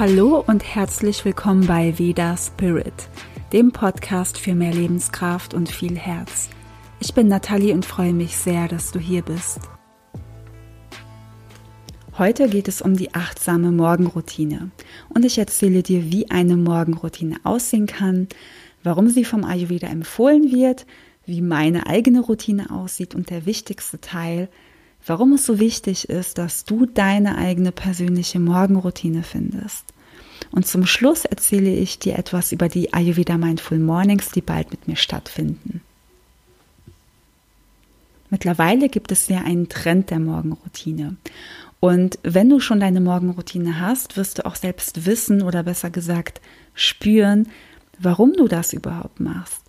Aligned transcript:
Hallo 0.00 0.42
und 0.46 0.64
herzlich 0.64 1.26
willkommen 1.26 1.66
bei 1.66 1.98
Veda 1.98 2.34
Spirit, 2.34 3.10
dem 3.52 3.70
Podcast 3.70 4.38
für 4.38 4.54
mehr 4.54 4.72
Lebenskraft 4.72 5.52
und 5.52 5.68
viel 5.68 5.94
Herz. 5.94 6.48
Ich 7.00 7.12
bin 7.12 7.28
Nathalie 7.28 7.74
und 7.74 7.84
freue 7.84 8.14
mich 8.14 8.34
sehr, 8.34 8.66
dass 8.66 8.92
du 8.92 8.98
hier 8.98 9.20
bist. 9.20 9.60
Heute 12.16 12.48
geht 12.48 12.66
es 12.66 12.80
um 12.80 12.96
die 12.96 13.12
achtsame 13.12 13.72
Morgenroutine 13.72 14.70
und 15.10 15.26
ich 15.26 15.36
erzähle 15.36 15.82
dir, 15.82 16.10
wie 16.10 16.30
eine 16.30 16.56
Morgenroutine 16.56 17.36
aussehen 17.44 17.86
kann, 17.86 18.26
warum 18.82 19.10
sie 19.10 19.26
vom 19.26 19.44
Ayurveda 19.44 19.88
empfohlen 19.88 20.50
wird, 20.50 20.86
wie 21.26 21.42
meine 21.42 21.86
eigene 21.88 22.20
Routine 22.20 22.70
aussieht 22.70 23.14
und 23.14 23.28
der 23.28 23.44
wichtigste 23.44 24.00
Teil, 24.00 24.48
warum 25.06 25.32
es 25.34 25.46
so 25.46 25.58
wichtig 25.58 26.08
ist, 26.08 26.38
dass 26.38 26.64
du 26.64 26.86
deine 26.86 27.38
eigene 27.38 27.72
persönliche 27.72 28.38
Morgenroutine 28.38 29.22
findest. 29.22 29.84
Und 30.52 30.66
zum 30.66 30.86
Schluss 30.86 31.24
erzähle 31.24 31.70
ich 31.70 31.98
dir 31.98 32.18
etwas 32.18 32.52
über 32.52 32.68
die 32.68 32.92
Ayurveda 32.92 33.38
Mindful 33.38 33.78
Mornings, 33.78 34.30
die 34.30 34.40
bald 34.40 34.70
mit 34.70 34.88
mir 34.88 34.96
stattfinden. 34.96 35.80
Mittlerweile 38.30 38.88
gibt 38.88 39.12
es 39.12 39.28
ja 39.28 39.38
einen 39.38 39.68
Trend 39.68 40.10
der 40.10 40.20
Morgenroutine. 40.20 41.16
Und 41.80 42.18
wenn 42.22 42.48
du 42.48 42.60
schon 42.60 42.80
deine 42.80 43.00
Morgenroutine 43.00 43.80
hast, 43.80 44.16
wirst 44.16 44.38
du 44.38 44.46
auch 44.46 44.54
selbst 44.54 45.06
wissen 45.06 45.42
oder 45.42 45.62
besser 45.62 45.90
gesagt 45.90 46.40
spüren, 46.74 47.48
warum 47.98 48.34
du 48.34 48.46
das 48.46 48.72
überhaupt 48.72 49.18
machst. 49.18 49.59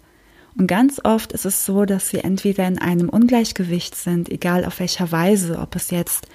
Und 0.58 0.68
ganz 0.68 1.00
oft 1.04 1.32
ist 1.32 1.46
es 1.46 1.66
so, 1.66 1.86
dass 1.86 2.12
wir 2.14 2.26
entweder 2.26 2.68
in 2.68 2.78
einem 2.78 3.10
Ungleichgewicht 3.10 3.96
sind, 3.96 4.30
egal 4.30 4.66
auf 4.66 4.80
welcher 4.80 5.12
Weise, 5.12 5.58
ob 5.60 5.76
es 5.76 5.92
jetzt 5.92 6.28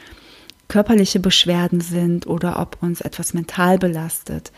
körperliche 0.68 1.20
Beschwerden 1.20 1.80
sind 1.80 2.26
oder 2.26 2.58
ob 2.58 2.82
uns 2.82 3.00
etwas 3.00 3.34
mental 3.34 3.78
belastet, 3.78 4.52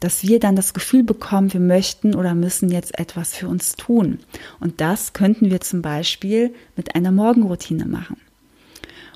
dass 0.00 0.22
wir 0.22 0.38
dann 0.40 0.56
das 0.56 0.74
Gefühl 0.74 1.02
bekommen, 1.02 1.52
wir 1.52 1.60
möchten 1.60 2.14
oder 2.14 2.34
müssen 2.34 2.68
jetzt 2.68 2.98
etwas 2.98 3.34
für 3.34 3.48
uns 3.48 3.76
tun. 3.76 4.18
Und 4.60 4.80
das 4.80 5.12
könnten 5.12 5.50
wir 5.50 5.60
zum 5.60 5.80
Beispiel 5.80 6.52
mit 6.76 6.94
einer 6.94 7.12
Morgenroutine 7.12 7.86
machen. 7.86 8.18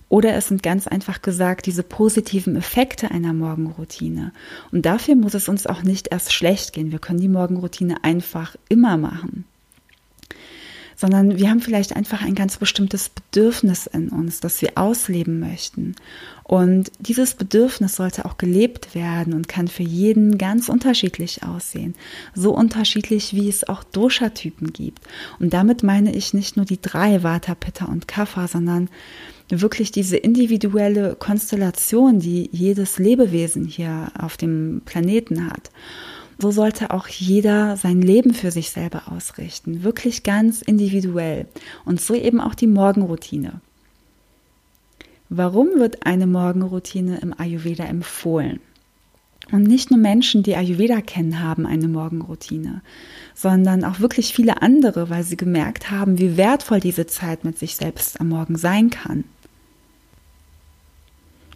Oder 0.08 0.34
es 0.34 0.48
sind 0.48 0.62
ganz 0.62 0.88
einfach 0.88 1.22
gesagt 1.22 1.66
diese 1.66 1.82
positiven 1.82 2.56
Effekte 2.56 3.10
einer 3.10 3.32
Morgenroutine. 3.32 4.32
Und 4.72 4.86
dafür 4.86 5.14
muss 5.14 5.34
es 5.34 5.48
uns 5.48 5.66
auch 5.66 5.82
nicht 5.82 6.08
erst 6.08 6.32
schlecht 6.32 6.72
gehen. 6.72 6.90
Wir 6.90 6.98
können 6.98 7.20
die 7.20 7.28
Morgenroutine 7.28 8.02
einfach 8.02 8.56
immer 8.68 8.96
machen 8.96 9.44
sondern 11.00 11.38
wir 11.38 11.48
haben 11.48 11.62
vielleicht 11.62 11.96
einfach 11.96 12.20
ein 12.20 12.34
ganz 12.34 12.58
bestimmtes 12.58 13.08
Bedürfnis 13.08 13.86
in 13.86 14.10
uns, 14.10 14.40
das 14.40 14.60
wir 14.60 14.72
ausleben 14.74 15.40
möchten. 15.40 15.96
Und 16.44 16.92
dieses 16.98 17.32
Bedürfnis 17.32 17.96
sollte 17.96 18.26
auch 18.26 18.36
gelebt 18.36 18.94
werden 18.94 19.32
und 19.32 19.48
kann 19.48 19.68
für 19.68 19.82
jeden 19.82 20.36
ganz 20.36 20.68
unterschiedlich 20.68 21.42
aussehen. 21.42 21.94
So 22.34 22.54
unterschiedlich, 22.54 23.32
wie 23.32 23.48
es 23.48 23.66
auch 23.66 23.82
Dosha-Typen 23.82 24.74
gibt. 24.74 25.06
Und 25.38 25.54
damit 25.54 25.82
meine 25.82 26.14
ich 26.14 26.34
nicht 26.34 26.58
nur 26.58 26.66
die 26.66 26.82
drei 26.82 27.22
Vata, 27.22 27.54
Pitta 27.54 27.86
und 27.86 28.06
Kapha, 28.06 28.46
sondern 28.46 28.90
wirklich 29.48 29.92
diese 29.92 30.18
individuelle 30.18 31.16
Konstellation, 31.16 32.20
die 32.20 32.50
jedes 32.52 32.98
Lebewesen 32.98 33.64
hier 33.64 34.12
auf 34.18 34.36
dem 34.36 34.82
Planeten 34.84 35.46
hat 35.46 35.70
so 36.40 36.50
sollte 36.50 36.90
auch 36.90 37.08
jeder 37.08 37.76
sein 37.76 38.00
Leben 38.02 38.34
für 38.34 38.50
sich 38.50 38.70
selber 38.70 39.02
ausrichten, 39.12 39.82
wirklich 39.82 40.22
ganz 40.22 40.62
individuell 40.62 41.46
und 41.84 42.00
so 42.00 42.14
eben 42.14 42.40
auch 42.40 42.54
die 42.54 42.66
Morgenroutine. 42.66 43.60
Warum 45.28 45.68
wird 45.76 46.06
eine 46.06 46.26
Morgenroutine 46.26 47.18
im 47.18 47.38
Ayurveda 47.38 47.84
empfohlen? 47.84 48.60
Und 49.52 49.64
nicht 49.64 49.90
nur 49.90 49.98
Menschen, 49.98 50.42
die 50.42 50.54
Ayurveda 50.54 51.00
kennen, 51.00 51.40
haben 51.40 51.66
eine 51.66 51.88
Morgenroutine, 51.88 52.82
sondern 53.34 53.84
auch 53.84 54.00
wirklich 54.00 54.32
viele 54.32 54.62
andere, 54.62 55.10
weil 55.10 55.24
sie 55.24 55.36
gemerkt 55.36 55.90
haben, 55.90 56.18
wie 56.18 56.36
wertvoll 56.36 56.80
diese 56.80 57.06
Zeit 57.06 57.44
mit 57.44 57.58
sich 57.58 57.76
selbst 57.76 58.20
am 58.20 58.28
Morgen 58.28 58.56
sein 58.56 58.90
kann. 58.90 59.24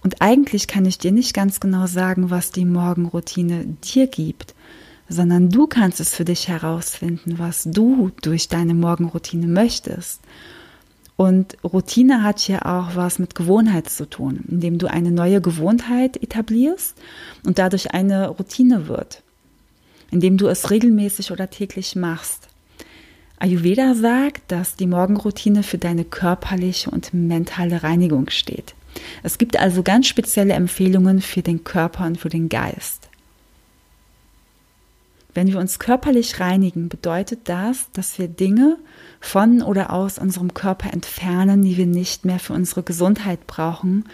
Und 0.04 0.20
eigentlich 0.20 0.69
kann 0.69 0.84
ich 0.84 0.98
dir 0.98 1.12
nicht 1.12 1.32
ganz 1.32 1.60
genau 1.60 1.87
sagen, 1.87 2.31
was 2.31 2.53
die 2.53 2.66
Morgenroutine 2.66 3.65
dir 3.82 4.06
gibt, 4.06 4.54
sondern 5.09 5.48
du 5.48 5.66
kannst 5.66 5.98
es 5.98 6.15
für 6.15 6.26
dich 6.26 6.47
herausfinden, 6.47 7.38
was 7.38 7.65
du 7.65 8.10
durch 8.20 8.48
deine 8.48 8.75
Morgenroutine 8.75 9.47
möchtest. 9.47 10.20
Und 11.16 11.56
Routine 11.65 12.22
hat 12.22 12.38
hier 12.38 12.66
auch 12.66 12.97
was 12.97 13.19
mit 13.19 13.34
Gewohnheit 13.34 13.88
zu 13.88 14.09
tun, 14.09 14.44
indem 14.48 14.76
du 14.76 14.91
eine 14.91 15.10
neue 15.10 15.41
Gewohnheit 15.41 16.22
etablierst 16.22 16.97
und 17.47 17.59
dadurch 17.59 17.92
eine 17.92 18.28
Routine 18.28 18.88
wird, 18.88 19.22
indem 20.10 20.36
du 20.36 20.48
es 20.48 20.71
regelmäßig 20.71 21.32
oder 21.32 21.48
täglich 21.48 21.97
machst. 21.97 22.48
Ayurveda 23.38 23.94
sagt, 23.94 24.53
dass 24.53 24.76
die 24.76 24.86
Morgenroutine 24.86 25.62
für 25.62 25.78
deine 25.78 26.04
körperliche 26.04 26.91
und 26.91 27.15
mentale 27.15 27.82
Reinigung 27.82 28.28
steht. 28.28 28.75
Es 29.22 29.38
gibt 29.38 29.59
also 29.59 29.82
ganz 29.82 30.06
spezielle 30.06 30.55
Empfehlungen 30.55 31.21
für 31.21 31.43
den 31.43 31.65
Körper 31.65 32.06
und 32.06 32.19
für 32.19 32.28
den 32.28 32.49
Geist. 32.49 33.09
Wenn 35.34 35.49
wir 35.49 35.59
uns 35.59 35.81
körperlich 35.81 36.38
reinigen, 36.38 36.88
bedeutet 36.88 37.41
das, 37.49 37.87
dass 37.93 38.19
wir 38.19 38.28
Dinge 38.28 38.77
von 39.21 39.62
oder 39.62 39.93
aus 39.93 40.19
unserem 40.19 40.54
Körper 40.54 40.93
entfernen, 40.93 41.62
die 41.62 41.77
wir 41.77 41.87
nicht 41.87 42.25
mehr 42.25 42.38
für 42.38 42.53
unsere 42.53 42.84
Gesundheit 42.84 43.47
brauchen 43.49 44.04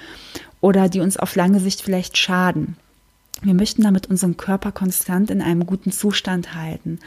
oder 0.62 0.88
die 0.88 1.00
uns 1.00 1.18
auf 1.18 1.36
lange 1.36 1.60
Sicht 1.60 1.82
vielleicht 1.82 2.16
schaden. 2.16 2.76
Wir 3.42 3.54
möchten 3.54 3.82
damit 3.82 4.08
unseren 4.08 4.36
Körper 4.36 4.70
konstant 4.70 5.30
in 5.30 5.40
einem 5.40 5.64
guten 5.64 5.92
Zustand 5.92 6.54
halten. 6.54 6.98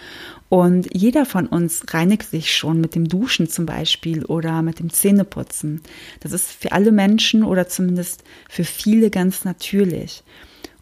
Und 0.49 0.87
jeder 0.91 1.25
von 1.25 1.45
uns 1.45 1.83
reinigt 1.89 2.29
sich 2.29 2.55
schon 2.55 2.81
mit 2.81 2.95
dem 2.95 3.07
Duschen 3.07 3.47
zum 3.49 3.67
Beispiel 3.67 4.25
oder 4.25 4.63
mit 4.63 4.79
dem 4.79 4.91
Zähneputzen. 4.91 5.81
Das 6.21 6.31
ist 6.31 6.51
für 6.51 6.71
alle 6.71 6.91
Menschen 6.91 7.43
oder 7.43 7.67
zumindest 7.67 8.23
für 8.49 8.63
viele 8.63 9.11
ganz 9.11 9.45
natürlich. 9.45 10.23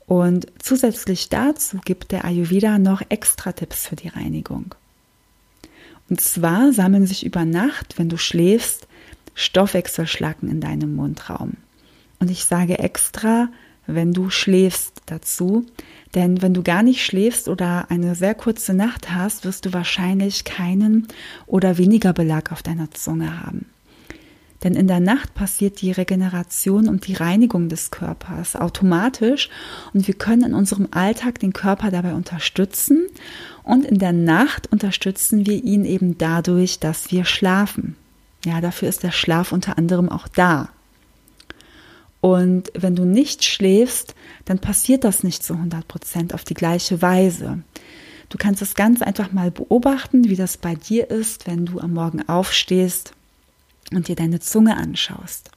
Und 0.07 0.47
zusätzlich 0.61 1.29
dazu 1.29 1.79
gibt 1.83 2.11
der 2.11 2.25
Ayurveda 2.25 2.79
noch 2.79 3.01
extra 3.09 3.51
Tipps 3.51 3.87
für 3.87 3.95
die 3.95 4.09
Reinigung. 4.09 4.75
Und 6.09 6.21
zwar 6.21 6.73
sammeln 6.73 7.07
sich 7.07 7.25
über 7.25 7.45
Nacht, 7.45 7.97
wenn 7.97 8.09
du 8.09 8.17
schläfst, 8.17 8.87
Stoffwechselschlacken 9.35 10.49
in 10.49 10.59
deinem 10.59 10.95
Mundraum. 10.95 11.53
Und 12.19 12.29
ich 12.29 12.45
sage 12.45 12.79
extra, 12.79 13.49
wenn 13.95 14.13
du 14.13 14.29
schläfst 14.29 15.01
dazu, 15.05 15.65
denn 16.15 16.41
wenn 16.41 16.53
du 16.53 16.63
gar 16.63 16.83
nicht 16.83 17.03
schläfst 17.03 17.47
oder 17.47 17.89
eine 17.89 18.15
sehr 18.15 18.35
kurze 18.35 18.73
Nacht 18.73 19.11
hast, 19.11 19.45
wirst 19.45 19.65
du 19.65 19.73
wahrscheinlich 19.73 20.43
keinen 20.43 21.07
oder 21.47 21.77
weniger 21.77 22.13
Belag 22.13 22.51
auf 22.51 22.63
deiner 22.63 22.91
Zunge 22.91 23.41
haben. 23.43 23.65
Denn 24.63 24.75
in 24.75 24.87
der 24.87 24.99
Nacht 24.99 25.33
passiert 25.33 25.81
die 25.81 25.91
Regeneration 25.91 26.87
und 26.87 27.07
die 27.07 27.15
Reinigung 27.15 27.67
des 27.67 27.89
Körpers 27.89 28.55
automatisch 28.55 29.49
und 29.93 30.07
wir 30.07 30.13
können 30.13 30.43
in 30.43 30.53
unserem 30.53 30.87
Alltag 30.91 31.39
den 31.39 31.53
Körper 31.53 31.89
dabei 31.89 32.13
unterstützen 32.13 33.07
und 33.63 33.85
in 33.85 33.97
der 33.97 34.13
Nacht 34.13 34.71
unterstützen 34.71 35.47
wir 35.47 35.63
ihn 35.63 35.83
eben 35.83 36.17
dadurch, 36.17 36.79
dass 36.79 37.11
wir 37.11 37.25
schlafen. 37.25 37.95
Ja, 38.45 38.61
dafür 38.61 38.89
ist 38.89 39.03
der 39.03 39.11
Schlaf 39.11 39.51
unter 39.51 39.77
anderem 39.77 40.09
auch 40.09 40.27
da. 40.27 40.69
Und 42.21 42.71
wenn 42.73 42.95
du 42.95 43.03
nicht 43.03 43.43
schläfst, 43.43 44.15
dann 44.45 44.59
passiert 44.59 45.03
das 45.03 45.23
nicht 45.23 45.43
zu 45.43 45.53
100 45.53 45.87
Prozent 45.87 46.33
auf 46.33 46.43
die 46.43 46.53
gleiche 46.53 47.01
Weise. 47.01 47.63
Du 48.29 48.37
kannst 48.37 48.61
es 48.61 48.75
ganz 48.75 49.01
einfach 49.01 49.33
mal 49.33 49.51
beobachten, 49.51 50.29
wie 50.29 50.35
das 50.35 50.55
bei 50.55 50.75
dir 50.75 51.09
ist, 51.09 51.47
wenn 51.47 51.65
du 51.65 51.79
am 51.79 51.93
Morgen 51.93 52.27
aufstehst 52.29 53.11
und 53.91 54.07
dir 54.07 54.15
deine 54.15 54.39
Zunge 54.39 54.77
anschaust. 54.77 55.51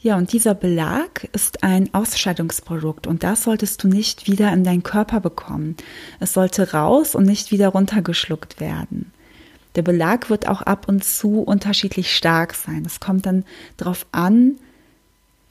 Ja, 0.00 0.16
und 0.16 0.32
dieser 0.32 0.54
Belag 0.54 1.28
ist 1.32 1.62
ein 1.62 1.94
Ausscheidungsprodukt 1.94 3.06
und 3.06 3.22
das 3.22 3.44
solltest 3.44 3.84
du 3.84 3.88
nicht 3.88 4.26
wieder 4.26 4.52
in 4.52 4.64
deinen 4.64 4.82
Körper 4.82 5.20
bekommen. 5.20 5.76
Es 6.18 6.32
sollte 6.32 6.72
raus 6.72 7.14
und 7.14 7.24
nicht 7.24 7.52
wieder 7.52 7.68
runtergeschluckt 7.68 8.58
werden. 8.58 9.12
Der 9.76 9.82
Belag 9.82 10.28
wird 10.28 10.48
auch 10.48 10.60
ab 10.60 10.88
und 10.88 11.04
zu 11.04 11.40
unterschiedlich 11.40 12.12
stark 12.14 12.54
sein. 12.54 12.82
Es 12.84 12.98
kommt 12.98 13.26
dann 13.26 13.44
darauf 13.76 14.04
an, 14.10 14.56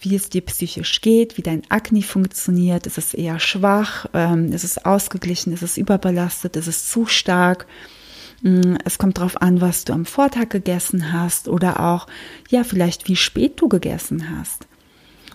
wie 0.02 0.16
es 0.16 0.30
dir 0.30 0.42
psychisch 0.42 1.02
geht, 1.02 1.38
wie 1.38 1.42
dein 1.42 1.64
Akne 1.70 2.02
funktioniert. 2.02 2.88
Ist 2.88 2.98
es 2.98 3.14
eher 3.14 3.40
schwach? 3.40 4.08
Ähm, 4.14 4.52
ist 4.52 4.64
es 4.64 4.84
ausgeglichen? 4.84 5.54
Ist 5.54 5.64
es 5.64 5.78
überbelastet? 5.78 6.56
Ist 6.56 6.68
es 6.68 6.90
zu 6.90 7.06
stark? 7.06 7.68
Mm, 8.42 8.76
es 8.86 8.98
kommt 8.98 9.18
darauf 9.18 9.42
an, 9.42 9.62
was 9.62 9.86
du 9.86 9.94
am 9.94 10.06
Vortag 10.06 10.50
gegessen 10.50 11.14
hast 11.14 11.48
oder 11.48 11.80
auch, 11.80 12.08
ja, 12.50 12.64
vielleicht 12.64 13.08
wie 13.08 13.16
spät 13.16 13.62
du 13.62 13.70
gegessen 13.70 14.36
hast. 14.38 14.68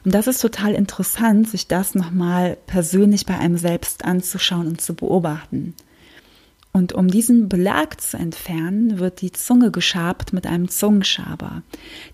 Und 0.05 0.15
das 0.15 0.27
ist 0.27 0.41
total 0.41 0.75
interessant, 0.75 1.49
sich 1.49 1.67
das 1.67 1.95
nochmal 1.95 2.57
persönlich 2.67 3.27
bei 3.27 3.37
einem 3.39 3.59
selbst 3.59 4.05
anzuschauen 4.05 4.69
und 4.69 4.81
zu 4.81 4.95
beobachten. 4.95 5.75
Und 6.77 6.93
um 6.93 7.09
diesen 7.09 7.49
Belag 7.49 8.03
zu 8.03 8.19
entfernen, 8.19 8.99
wird 8.99 9.23
die 9.23 9.33
Zunge 9.33 9.71
geschabt 9.71 10.35
mit 10.35 10.47
einem 10.47 10.69
Zungenschaber. 10.69 11.63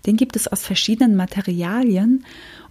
Den 0.05 0.15
gibt 0.15 0.37
es 0.37 0.47
aus 0.47 0.61
verschiedenen 0.61 1.17
Materialien 1.17 2.23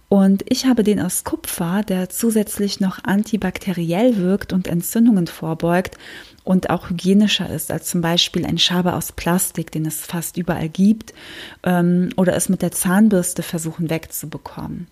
Und 0.09 0.43
ich 0.49 0.65
habe 0.65 0.83
den 0.83 0.99
aus 0.99 1.23
Kupfer, 1.23 1.83
der 1.87 2.09
zusätzlich 2.09 2.79
noch 2.79 3.03
antibakteriell 3.03 4.17
wirkt 4.17 4.53
und 4.53 4.67
Entzündungen 4.67 5.27
vorbeugt 5.27 5.99
und 6.43 6.71
auch 6.71 6.89
hygienischer 6.89 7.47
ist 7.49 7.71
als 7.71 7.89
zum 7.89 8.01
Beispiel 8.01 8.43
ein 8.45 8.57
Schaber 8.57 8.95
aus 8.95 9.11
Plastik, 9.11 9.71
den 9.71 9.85
es 9.85 10.01
fast 10.01 10.35
überall 10.37 10.69
gibt, 10.69 11.13
ähm, 11.61 12.09
oder 12.17 12.35
es 12.35 12.49
mit 12.49 12.63
der 12.63 12.71
Zahnbürste 12.71 13.43
versuchen 13.43 13.91
wegzubekommen. 13.91 14.87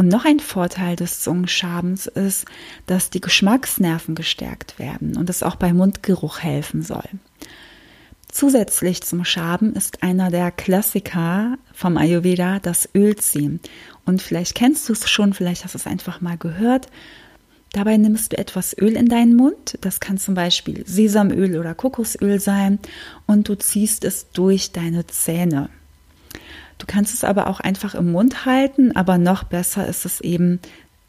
Und 0.00 0.08
noch 0.08 0.24
ein 0.24 0.40
Vorteil 0.40 0.96
des 0.96 1.20
Zungenschabens 1.20 2.06
ist, 2.06 2.46
dass 2.86 3.10
die 3.10 3.20
Geschmacksnerven 3.20 4.14
gestärkt 4.14 4.78
werden 4.78 5.14
und 5.14 5.28
es 5.28 5.42
auch 5.42 5.56
bei 5.56 5.74
Mundgeruch 5.74 6.38
helfen 6.38 6.80
soll. 6.82 7.04
Zusätzlich 8.26 9.02
zum 9.02 9.26
Schaben 9.26 9.74
ist 9.74 10.02
einer 10.02 10.30
der 10.30 10.52
Klassiker 10.52 11.58
vom 11.74 11.98
Ayurveda 11.98 12.60
das 12.60 12.88
Ölziehen. 12.94 13.60
Und 14.06 14.22
vielleicht 14.22 14.54
kennst 14.54 14.88
du 14.88 14.94
es 14.94 15.06
schon, 15.06 15.34
vielleicht 15.34 15.64
hast 15.64 15.74
du 15.74 15.78
es 15.78 15.86
einfach 15.86 16.22
mal 16.22 16.38
gehört. 16.38 16.86
Dabei 17.74 17.98
nimmst 17.98 18.32
du 18.32 18.38
etwas 18.38 18.74
Öl 18.80 18.96
in 18.96 19.10
deinen 19.10 19.36
Mund. 19.36 19.76
Das 19.82 20.00
kann 20.00 20.16
zum 20.16 20.34
Beispiel 20.34 20.82
Sesamöl 20.86 21.58
oder 21.58 21.74
Kokosöl 21.74 22.40
sein. 22.40 22.78
Und 23.26 23.50
du 23.50 23.54
ziehst 23.54 24.06
es 24.06 24.30
durch 24.30 24.72
deine 24.72 25.06
Zähne. 25.06 25.68
Du 26.80 26.86
kannst 26.86 27.14
es 27.14 27.22
aber 27.22 27.46
auch 27.46 27.60
einfach 27.60 27.94
im 27.94 28.10
Mund 28.10 28.46
halten, 28.46 28.96
aber 28.96 29.18
noch 29.18 29.44
besser 29.44 29.86
ist 29.86 30.04
es 30.04 30.20
eben, 30.20 30.60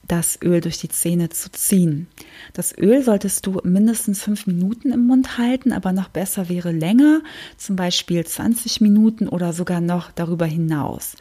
das 0.07 0.37
Öl 0.43 0.59
durch 0.59 0.77
die 0.77 0.89
Zähne 0.89 1.29
zu 1.29 1.49
ziehen. 1.51 2.07
Das 2.53 2.77
Öl 2.77 3.01
solltest 3.01 3.45
du 3.45 3.61
mindestens 3.63 4.21
fünf 4.21 4.45
Minuten 4.45 4.91
im 4.91 5.07
Mund 5.07 5.37
halten, 5.37 5.71
aber 5.71 5.93
noch 5.93 6.09
besser 6.09 6.49
wäre 6.49 6.73
länger, 6.73 7.21
zum 7.55 7.77
Beispiel 7.77 8.25
20 8.25 8.81
Minuten 8.81 9.29
oder 9.29 9.53
sogar 9.53 9.79
noch 9.79 10.11
darüber 10.11 10.45
hinaus. 10.45 11.15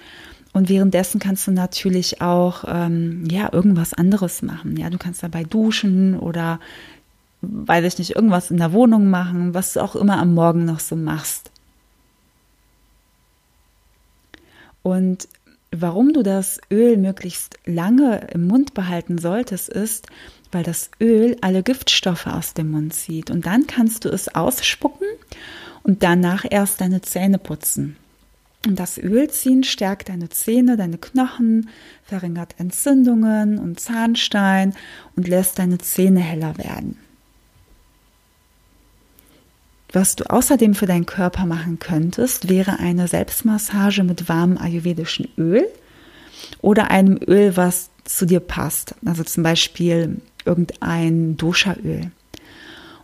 Und 0.53 0.69
währenddessen 0.69 1.21
kannst 1.21 1.47
du 1.47 1.53
natürlich 1.53 2.21
auch 2.21 2.65
ähm, 2.67 3.29
ja 3.31 3.53
irgendwas 3.53 3.95
anderes 3.95 4.43
machen. 4.43 4.77
Ja, 4.77 4.91
du 4.91 4.99
kannst 4.99 5.23
dabei 5.23 5.45
duschen 5.45 6.19
oder 6.19 6.59
weiß 7.43 7.85
ich 7.85 7.99
nicht 7.99 8.17
irgendwas 8.17 8.51
in 8.51 8.57
der 8.57 8.73
Wohnung 8.73 9.09
machen, 9.09 9.55
was 9.55 9.75
du 9.75 9.81
auch 9.81 9.95
immer 9.95 10.19
am 10.19 10.35
Morgen 10.35 10.65
noch 10.65 10.81
so 10.81 10.97
machst. 10.97 11.53
Und 14.83 15.29
warum 15.73 16.13
du 16.13 16.23
das 16.23 16.61
Öl 16.71 16.97
möglichst 16.97 17.59
lange 17.65 18.29
im 18.33 18.47
Mund 18.47 18.75
behalten 18.75 19.19
solltest, 19.19 19.69
ist, 19.69 20.07
weil 20.53 20.63
das 20.65 20.91
Öl 21.01 21.37
alle 21.41 21.63
Giftstoffe 21.63 22.27
aus 22.27 22.55
dem 22.55 22.71
Mund 22.71 22.95
zieht. 22.95 23.31
Und 23.31 23.47
dann 23.47 23.67
kannst 23.67 24.05
du 24.05 24.09
es 24.09 24.35
ausspucken 24.35 25.07
und 25.83 26.03
danach 26.03 26.45
erst 26.49 26.81
deine 26.81 27.03
Zähne 27.03 27.39
putzen. 27.39 27.97
Und 28.67 28.79
das 28.79 28.99
Ölziehen 28.99 29.65
stärkt 29.65 30.11
deine 30.11 30.29
Zähne, 30.29 30.77
deine 30.77 30.99
Knochen, 30.99 31.71
verringert 32.05 32.57
Entzündungen 32.59 33.59
und 33.59 33.81
Zahnstein 33.81 34.75
und 35.17 35.29
lässt 35.29 35.59
deine 35.59 35.79
Zähne 35.79 36.21
heller 36.21 36.59
werden. 36.59 36.99
Was 39.93 40.15
du 40.15 40.31
außerdem 40.31 40.75
für 40.75 40.87
deinen 40.87 41.07
Körper 41.07 41.47
machen 41.47 41.79
könntest, 41.79 42.49
wäre 42.49 42.79
eine 42.79 43.09
Selbstmassage 43.09 44.05
mit 44.05 44.29
warmem 44.29 44.57
ayurvedischen 44.57 45.29
Öl 45.37 45.67
oder 46.61 46.91
einem 46.91 47.19
Öl, 47.27 47.57
was 47.57 47.91
zu 48.05 48.25
dir 48.25 48.41
passt. 48.41 48.95
Also 49.05 49.25
zum 49.25 49.43
Beispiel 49.43 50.21
irgendein 50.45 51.37
Doshaöl. 51.37 52.13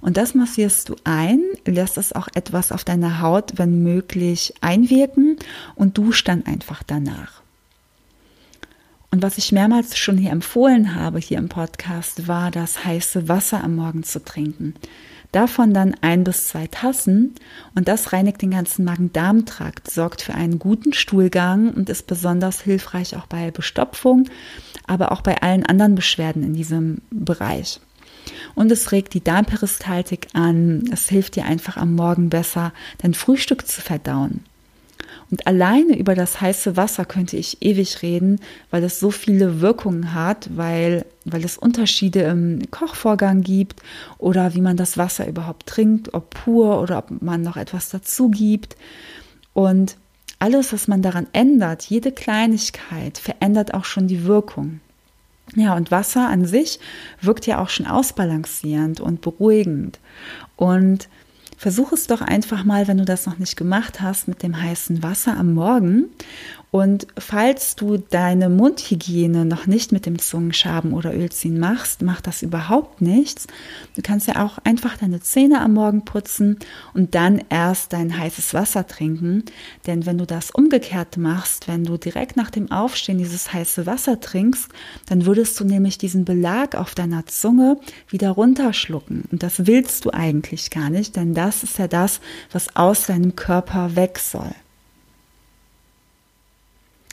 Und 0.00 0.16
das 0.16 0.34
massierst 0.34 0.88
du 0.88 0.96
ein, 1.02 1.42
lässt 1.64 1.98
es 1.98 2.12
auch 2.12 2.28
etwas 2.34 2.70
auf 2.70 2.84
deiner 2.84 3.20
Haut, 3.20 3.54
wenn 3.56 3.82
möglich, 3.82 4.54
einwirken 4.60 5.36
und 5.74 5.98
duschst 5.98 6.28
dann 6.28 6.46
einfach 6.46 6.84
danach. 6.84 7.42
Und 9.10 9.22
was 9.22 9.38
ich 9.38 9.50
mehrmals 9.50 9.96
schon 9.96 10.18
hier 10.18 10.30
empfohlen 10.30 10.94
habe, 10.94 11.18
hier 11.18 11.38
im 11.38 11.48
Podcast, 11.48 12.28
war 12.28 12.50
das 12.50 12.84
heiße 12.84 13.28
Wasser 13.28 13.64
am 13.64 13.76
Morgen 13.76 14.04
zu 14.04 14.22
trinken. 14.22 14.74
Davon 15.36 15.74
dann 15.74 15.94
ein 16.00 16.24
bis 16.24 16.48
zwei 16.48 16.66
Tassen 16.66 17.34
und 17.74 17.88
das 17.88 18.14
reinigt 18.14 18.40
den 18.40 18.52
ganzen 18.52 18.86
Magen-Darm-Trakt, 18.86 19.90
sorgt 19.90 20.22
für 20.22 20.32
einen 20.32 20.58
guten 20.58 20.94
Stuhlgang 20.94 21.74
und 21.74 21.90
ist 21.90 22.06
besonders 22.06 22.62
hilfreich 22.62 23.14
auch 23.16 23.26
bei 23.26 23.50
Bestopfung, 23.50 24.30
aber 24.86 25.12
auch 25.12 25.20
bei 25.20 25.42
allen 25.42 25.66
anderen 25.66 25.94
Beschwerden 25.94 26.42
in 26.42 26.54
diesem 26.54 27.02
Bereich. 27.10 27.80
Und 28.54 28.72
es 28.72 28.92
regt 28.92 29.12
die 29.12 29.22
Darmperistaltik 29.22 30.28
an, 30.32 30.84
es 30.90 31.06
hilft 31.10 31.36
dir 31.36 31.44
einfach 31.44 31.76
am 31.76 31.94
Morgen 31.94 32.30
besser, 32.30 32.72
dein 33.02 33.12
Frühstück 33.12 33.66
zu 33.66 33.82
verdauen. 33.82 34.42
Und 35.30 35.46
alleine 35.46 35.98
über 35.98 36.14
das 36.14 36.40
heiße 36.40 36.76
Wasser 36.76 37.04
könnte 37.04 37.36
ich 37.36 37.60
ewig 37.60 38.02
reden, 38.02 38.40
weil 38.70 38.84
es 38.84 39.00
so 39.00 39.10
viele 39.10 39.60
Wirkungen 39.60 40.14
hat, 40.14 40.48
weil, 40.56 41.04
weil 41.24 41.44
es 41.44 41.58
Unterschiede 41.58 42.22
im 42.22 42.62
Kochvorgang 42.70 43.42
gibt 43.42 43.82
oder 44.18 44.54
wie 44.54 44.60
man 44.60 44.76
das 44.76 44.96
Wasser 44.96 45.26
überhaupt 45.26 45.66
trinkt, 45.66 46.14
ob 46.14 46.30
pur 46.30 46.80
oder 46.80 46.98
ob 46.98 47.22
man 47.22 47.42
noch 47.42 47.56
etwas 47.56 47.88
dazu 47.88 48.28
gibt. 48.28 48.76
Und 49.52 49.96
alles, 50.38 50.72
was 50.72 50.86
man 50.86 51.02
daran 51.02 51.26
ändert, 51.32 51.84
jede 51.84 52.12
Kleinigkeit, 52.12 53.18
verändert 53.18 53.74
auch 53.74 53.84
schon 53.84 54.06
die 54.06 54.24
Wirkung. 54.26 54.80
Ja, 55.54 55.74
und 55.76 55.90
Wasser 55.90 56.28
an 56.28 56.44
sich 56.44 56.80
wirkt 57.20 57.46
ja 57.46 57.60
auch 57.60 57.68
schon 57.68 57.86
ausbalancierend 57.86 59.00
und 59.00 59.20
beruhigend. 59.20 59.98
Und 60.56 61.08
Versuch 61.56 61.92
es 61.92 62.06
doch 62.06 62.20
einfach 62.20 62.64
mal, 62.64 62.86
wenn 62.86 62.98
du 62.98 63.04
das 63.04 63.26
noch 63.26 63.38
nicht 63.38 63.56
gemacht 63.56 64.00
hast, 64.00 64.28
mit 64.28 64.42
dem 64.42 64.60
heißen 64.60 65.02
Wasser 65.02 65.36
am 65.36 65.54
Morgen 65.54 66.10
und 66.76 67.06
falls 67.16 67.74
du 67.74 67.96
deine 67.96 68.50
Mundhygiene 68.50 69.46
noch 69.46 69.66
nicht 69.66 69.92
mit 69.92 70.04
dem 70.04 70.18
Zungenschaben 70.18 70.92
oder 70.92 71.14
Ölziehen 71.14 71.58
machst, 71.58 72.02
macht 72.02 72.26
das 72.26 72.42
überhaupt 72.42 73.00
nichts. 73.00 73.46
Du 73.94 74.02
kannst 74.02 74.28
ja 74.28 74.44
auch 74.44 74.58
einfach 74.58 74.98
deine 74.98 75.20
Zähne 75.20 75.62
am 75.62 75.72
Morgen 75.72 76.04
putzen 76.04 76.58
und 76.92 77.14
dann 77.14 77.40
erst 77.48 77.94
dein 77.94 78.18
heißes 78.18 78.52
Wasser 78.52 78.86
trinken. 78.86 79.44
Denn 79.86 80.04
wenn 80.04 80.18
du 80.18 80.26
das 80.26 80.50
umgekehrt 80.50 81.16
machst, 81.16 81.66
wenn 81.66 81.84
du 81.84 81.96
direkt 81.96 82.36
nach 82.36 82.50
dem 82.50 82.70
Aufstehen 82.70 83.16
dieses 83.16 83.54
heiße 83.54 83.86
Wasser 83.86 84.20
trinkst, 84.20 84.68
dann 85.08 85.24
würdest 85.24 85.58
du 85.58 85.64
nämlich 85.64 85.96
diesen 85.96 86.26
Belag 86.26 86.74
auf 86.74 86.94
deiner 86.94 87.24
Zunge 87.24 87.80
wieder 88.10 88.32
runterschlucken. 88.32 89.24
Und 89.32 89.42
das 89.42 89.66
willst 89.66 90.04
du 90.04 90.10
eigentlich 90.10 90.68
gar 90.68 90.90
nicht, 90.90 91.16
denn 91.16 91.32
das 91.32 91.62
ist 91.62 91.78
ja 91.78 91.88
das, 91.88 92.20
was 92.52 92.76
aus 92.76 93.06
deinem 93.06 93.34
Körper 93.34 93.96
weg 93.96 94.18
soll. 94.18 94.54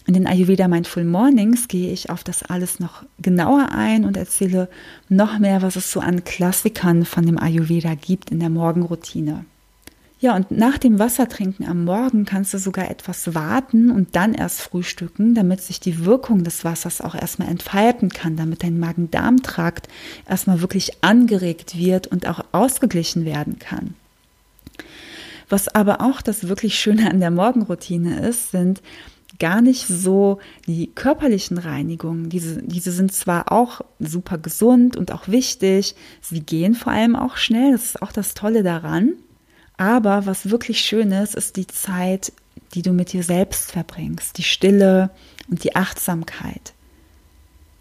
In 0.05 0.13
den 0.13 0.27
Ayurveda 0.27 0.67
Mindful 0.67 1.05
Mornings 1.05 1.69
gehe 1.69 1.93
ich 1.93 2.10
auf 2.10 2.24
das 2.24 2.43
alles 2.43 2.79
noch 2.79 3.03
genauer 3.19 3.69
ein 3.72 4.03
und 4.03 4.17
erzähle 4.17 4.69
noch 5.07 5.39
mehr, 5.39 5.62
was 5.62 5.77
es 5.77 5.91
so 5.91 6.01
an 6.01 6.25
Klassikern 6.25 7.05
von 7.05 7.25
dem 7.25 7.38
Ayurveda 7.38 7.95
gibt 7.95 8.29
in 8.29 8.39
der 8.39 8.50
Morgenroutine. 8.50 9.45
Ja, 10.19 10.36
und 10.38 10.51
nach 10.51 10.77
dem 10.77 11.00
Wassertrinken 11.00 11.67
am 11.67 11.83
Morgen 11.83 12.24
kannst 12.24 12.53
du 12.53 12.57
sogar 12.57 12.89
etwas 12.89 13.36
warten 13.36 13.91
und 13.91 14.15
dann 14.15 14.33
erst 14.33 14.62
frühstücken, 14.62 15.36
damit 15.36 15.62
sich 15.62 15.81
die 15.81 16.05
Wirkung 16.05 16.45
des 16.45 16.63
Wassers 16.63 17.01
auch 17.01 17.13
erstmal 17.13 17.50
entfalten 17.50 18.07
kann, 18.07 18.38
damit 18.38 18.63
dein 18.63 18.79
Magen-Darm-Trakt 18.79 19.89
erstmal 20.29 20.62
wirklich 20.62 21.03
angeregt 21.03 21.77
wird 21.77 22.07
und 22.07 22.25
auch 22.27 22.45
ausgeglichen 22.53 23.25
werden 23.25 23.60
kann. 23.60 23.95
Was 25.50 25.67
aber 25.67 26.00
auch 26.00 26.22
das 26.22 26.48
wirklich 26.48 26.79
Schöne 26.79 27.12
an 27.12 27.19
der 27.19 27.29
Morgenroutine 27.29 28.25
ist, 28.27 28.51
sind 28.51 28.81
gar 29.40 29.62
nicht 29.62 29.88
so 29.88 30.40
die 30.68 30.88
körperlichen 30.88 31.58
Reinigungen. 31.58 32.30
Diese, 32.30 32.62
diese 32.62 32.92
sind 32.92 33.13
zwar 33.13 33.52
auch 33.52 33.82
super 34.00 34.38
gesund 34.38 34.96
und 34.96 35.12
auch 35.12 35.28
wichtig, 35.28 35.96
sie 36.22 36.42
gehen 36.42 36.75
vor 36.75 36.94
allem 36.94 37.16
auch 37.16 37.38
schnell, 37.38 37.72
das 37.72 37.86
ist 37.86 38.02
auch 38.02 38.12
das 38.12 38.34
Tolle 38.34 38.63
daran. 38.63 39.13
Aber 39.78 40.25
was 40.25 40.50
wirklich 40.50 40.82
schön 40.82 41.12
ist, 41.12 41.36
ist 41.36 41.58
die 41.58 41.68
Zeit, 41.68 42.32
die 42.74 42.82
du 42.82 42.94
mit 42.94 43.12
dir 43.12 43.24
selbst 43.24 43.72
verbringst, 43.72 44.38
die 44.38 44.44
Stille 44.44 45.10
und 45.50 45.63
die 45.63 45.75
Achtsamkeit. 45.75 46.74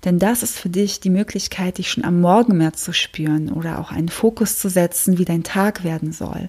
Denn 0.04 0.18
das 0.18 0.42
ist 0.42 0.58
für 0.58 0.68
dich 0.68 1.00
die 1.00 1.10
Möglichkeit, 1.10 1.78
dich 1.78 1.90
schon 1.90 2.04
am 2.04 2.20
Morgen 2.20 2.56
mehr 2.56 2.72
zu 2.72 2.92
spüren 2.92 3.52
oder 3.52 3.78
auch 3.78 3.92
einen 3.92 4.08
Fokus 4.08 4.58
zu 4.58 4.68
setzen, 4.68 5.18
wie 5.18 5.24
dein 5.24 5.44
Tag 5.44 5.84
werden 5.84 6.12
soll. 6.12 6.48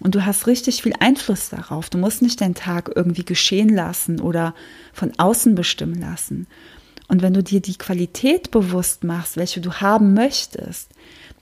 Und 0.00 0.14
du 0.14 0.24
hast 0.24 0.46
richtig 0.46 0.82
viel 0.82 0.94
Einfluss 1.00 1.48
darauf. 1.48 1.90
Du 1.90 1.98
musst 1.98 2.22
nicht 2.22 2.40
deinen 2.40 2.54
Tag 2.54 2.90
irgendwie 2.94 3.24
geschehen 3.24 3.68
lassen 3.68 4.20
oder 4.20 4.54
von 4.92 5.12
außen 5.18 5.54
bestimmen 5.54 6.00
lassen. 6.00 6.46
Und 7.08 7.22
wenn 7.22 7.34
du 7.34 7.42
dir 7.42 7.60
die 7.60 7.76
Qualität 7.76 8.50
bewusst 8.50 9.02
machst, 9.02 9.36
welche 9.36 9.60
du 9.60 9.74
haben 9.74 10.14
möchtest, 10.14 10.90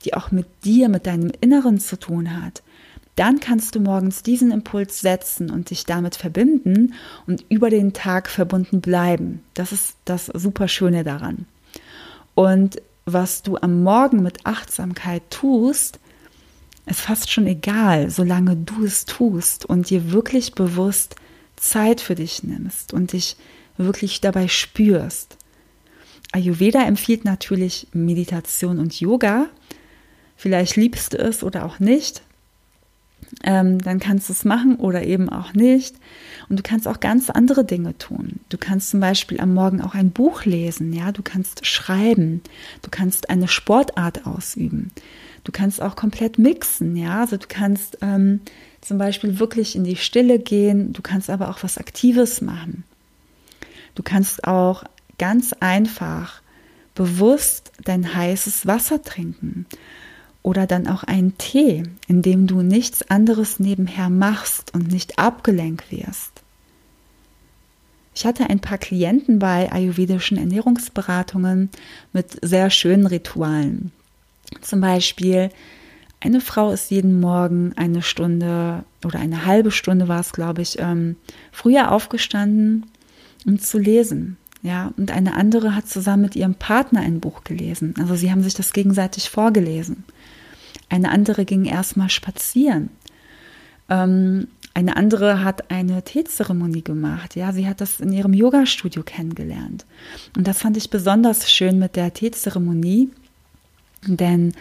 die 0.04 0.14
auch 0.14 0.30
mit 0.30 0.46
dir, 0.64 0.88
mit 0.88 1.06
deinem 1.06 1.32
Inneren 1.40 1.80
zu 1.80 1.98
tun 1.98 2.40
hat, 2.40 2.62
dann 3.16 3.40
kannst 3.40 3.75
du 3.75 3.80
morgens 3.80 4.22
diesen 4.22 4.52
Impuls 4.52 5.00
setzen 5.00 5.50
und 5.50 5.70
dich 5.70 5.86
damit 5.86 6.16
verbinden 6.16 6.94
und 7.26 7.44
über 7.48 7.70
den 7.70 7.94
Tag 7.94 8.28
verbunden 8.28 8.80
bleiben. 8.80 9.42
Das 9.54 9.72
ist 9.72 9.96
das 10.04 10.26
Superschöne 10.26 11.02
daran. 11.02 11.46
Und 12.34 12.80
was 13.06 13.42
du 13.42 13.56
am 13.56 13.82
Morgen 13.82 14.22
mit 14.22 14.44
Achtsamkeit 14.44 15.22
tust, 15.30 15.98
ist 16.87 17.00
fast 17.00 17.31
schon 17.31 17.47
egal, 17.47 18.11
solange 18.11 18.57
du 18.57 18.85
es 18.85 19.05
tust 19.05 19.64
und 19.66 19.90
dir 19.90 20.12
wirklich 20.12 20.52
bewusst 20.52 21.16
Zeit 21.57 22.00
für 22.00 22.14
dich 22.14 22.43
nimmst 22.43 22.93
und 22.93 23.12
dich 23.12 23.37
wirklich 23.76 24.21
dabei 24.21 24.49
spürst. 24.49 25.37
Ayurveda 26.33 26.83
empfiehlt 26.85 27.25
natürlich 27.25 27.88
Meditation 27.93 28.78
und 28.78 28.99
Yoga. 29.00 29.47
Vielleicht 30.37 30.76
liebst 30.76 31.12
du 31.12 31.19
es 31.19 31.43
oder 31.43 31.64
auch 31.64 31.78
nicht. 31.78 32.23
Ähm, 33.43 33.81
dann 33.83 33.99
kannst 33.99 34.28
du 34.28 34.33
es 34.33 34.45
machen 34.45 34.76
oder 34.76 35.02
eben 35.02 35.28
auch 35.28 35.55
nicht. 35.55 35.97
Und 36.49 36.59
du 36.59 36.62
kannst 36.62 36.87
auch 36.87 37.00
ganz 37.00 37.31
andere 37.31 37.64
Dinge 37.64 37.97
tun. 37.99 38.40
Du 38.49 38.59
kannst 38.59 38.90
zum 38.90 39.00
Beispiel 39.00 39.40
am 39.40 39.55
Morgen 39.55 39.81
auch 39.81 39.95
ein 39.95 40.11
Buch 40.11 40.45
lesen, 40.45 40.93
ja, 40.93 41.11
du 41.11 41.23
kannst 41.23 41.66
schreiben, 41.66 42.43
du 42.83 42.90
kannst 42.90 43.31
eine 43.31 43.49
Sportart 43.49 44.26
ausüben. 44.26 44.93
Du 45.46 45.52
kannst 45.52 45.80
auch 45.80 45.94
komplett 45.94 46.40
mixen, 46.40 46.96
ja. 46.96 47.20
Also 47.20 47.36
du 47.36 47.46
kannst 47.48 47.98
ähm, 48.02 48.40
zum 48.80 48.98
Beispiel 48.98 49.38
wirklich 49.38 49.76
in 49.76 49.84
die 49.84 49.94
Stille 49.94 50.40
gehen, 50.40 50.92
du 50.92 51.02
kannst 51.02 51.30
aber 51.30 51.50
auch 51.50 51.62
was 51.62 51.78
Aktives 51.78 52.40
machen. 52.40 52.82
Du 53.94 54.02
kannst 54.02 54.42
auch 54.42 54.82
ganz 55.18 55.52
einfach 55.60 56.42
bewusst 56.96 57.70
dein 57.84 58.12
heißes 58.12 58.66
Wasser 58.66 59.04
trinken 59.04 59.66
oder 60.42 60.66
dann 60.66 60.88
auch 60.88 61.04
einen 61.04 61.38
Tee, 61.38 61.84
in 62.08 62.22
dem 62.22 62.48
du 62.48 62.62
nichts 62.62 63.08
anderes 63.08 63.60
nebenher 63.60 64.10
machst 64.10 64.74
und 64.74 64.90
nicht 64.90 65.16
abgelenkt 65.20 65.92
wirst. 65.92 66.42
Ich 68.16 68.26
hatte 68.26 68.50
ein 68.50 68.58
paar 68.58 68.78
Klienten 68.78 69.38
bei 69.38 69.70
ayurvedischen 69.70 70.38
Ernährungsberatungen 70.38 71.70
mit 72.12 72.36
sehr 72.42 72.70
schönen 72.70 73.06
Ritualen. 73.06 73.92
Zum 74.60 74.80
Beispiel, 74.80 75.50
eine 76.20 76.40
Frau 76.40 76.72
ist 76.72 76.90
jeden 76.90 77.20
Morgen 77.20 77.72
eine 77.76 78.02
Stunde 78.02 78.84
oder 79.04 79.18
eine 79.18 79.44
halbe 79.46 79.70
Stunde 79.70 80.08
war 80.08 80.20
es, 80.20 80.32
glaube 80.32 80.62
ich, 80.62 80.78
ähm, 80.78 81.16
früher 81.52 81.92
aufgestanden, 81.92 82.86
um 83.44 83.58
zu 83.58 83.78
lesen. 83.78 84.36
Ja, 84.62 84.92
und 84.96 85.10
eine 85.12 85.34
andere 85.34 85.76
hat 85.76 85.88
zusammen 85.88 86.22
mit 86.22 86.34
ihrem 86.34 86.54
Partner 86.54 87.00
ein 87.00 87.20
Buch 87.20 87.44
gelesen. 87.44 87.94
Also 88.00 88.16
sie 88.16 88.30
haben 88.30 88.42
sich 88.42 88.54
das 88.54 88.72
gegenseitig 88.72 89.30
vorgelesen. 89.30 90.04
Eine 90.88 91.10
andere 91.10 91.44
ging 91.44 91.64
erstmal 91.66 92.10
spazieren. 92.10 92.90
Ähm, 93.88 94.48
eine 94.74 94.96
andere 94.96 95.44
hat 95.44 95.70
eine 95.70 96.02
Teezeremonie 96.02 96.82
gemacht. 96.82 97.36
Ja, 97.36 97.52
sie 97.52 97.68
hat 97.68 97.80
das 97.80 98.00
in 98.00 98.12
ihrem 98.12 98.34
Yoga-Studio 98.34 99.02
kennengelernt. 99.04 99.86
Und 100.36 100.48
das 100.48 100.58
fand 100.58 100.76
ich 100.76 100.90
besonders 100.90 101.50
schön 101.50 101.78
mit 101.78 101.96
der 101.96 102.12
Teezeremonie, 102.12 103.10
denn 104.08 104.52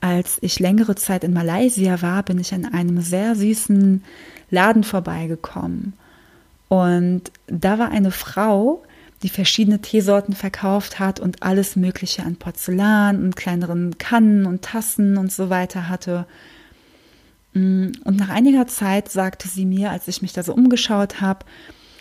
als 0.00 0.38
ich 0.40 0.58
längere 0.58 0.94
Zeit 0.94 1.24
in 1.24 1.32
Malaysia 1.32 2.00
war, 2.02 2.22
bin 2.22 2.38
ich 2.38 2.54
an 2.54 2.64
einem 2.64 3.00
sehr 3.02 3.34
süßen 3.36 4.02
Laden 4.50 4.82
vorbeigekommen. 4.82 5.92
Und 6.68 7.30
da 7.46 7.78
war 7.78 7.90
eine 7.90 8.10
Frau, 8.10 8.82
die 9.22 9.28
verschiedene 9.28 9.80
Teesorten 9.80 10.34
verkauft 10.34 10.98
hat 10.98 11.20
und 11.20 11.42
alles 11.42 11.76
Mögliche 11.76 12.22
an 12.22 12.36
Porzellan 12.36 13.22
und 13.22 13.36
kleineren 13.36 13.98
Kannen 13.98 14.46
und 14.46 14.62
Tassen 14.62 15.18
und 15.18 15.30
so 15.30 15.50
weiter 15.50 15.88
hatte. 15.88 16.26
Mm, 17.52 17.88
und 18.04 18.16
nach 18.16 18.30
einiger 18.30 18.66
Zeit 18.66 19.10
sagte 19.10 19.48
sie 19.48 19.66
mir, 19.66 19.90
als 19.90 20.08
ich 20.08 20.22
mich 20.22 20.32
da 20.32 20.42
so 20.42 20.54
umgeschaut 20.54 21.20
habe, 21.20 21.44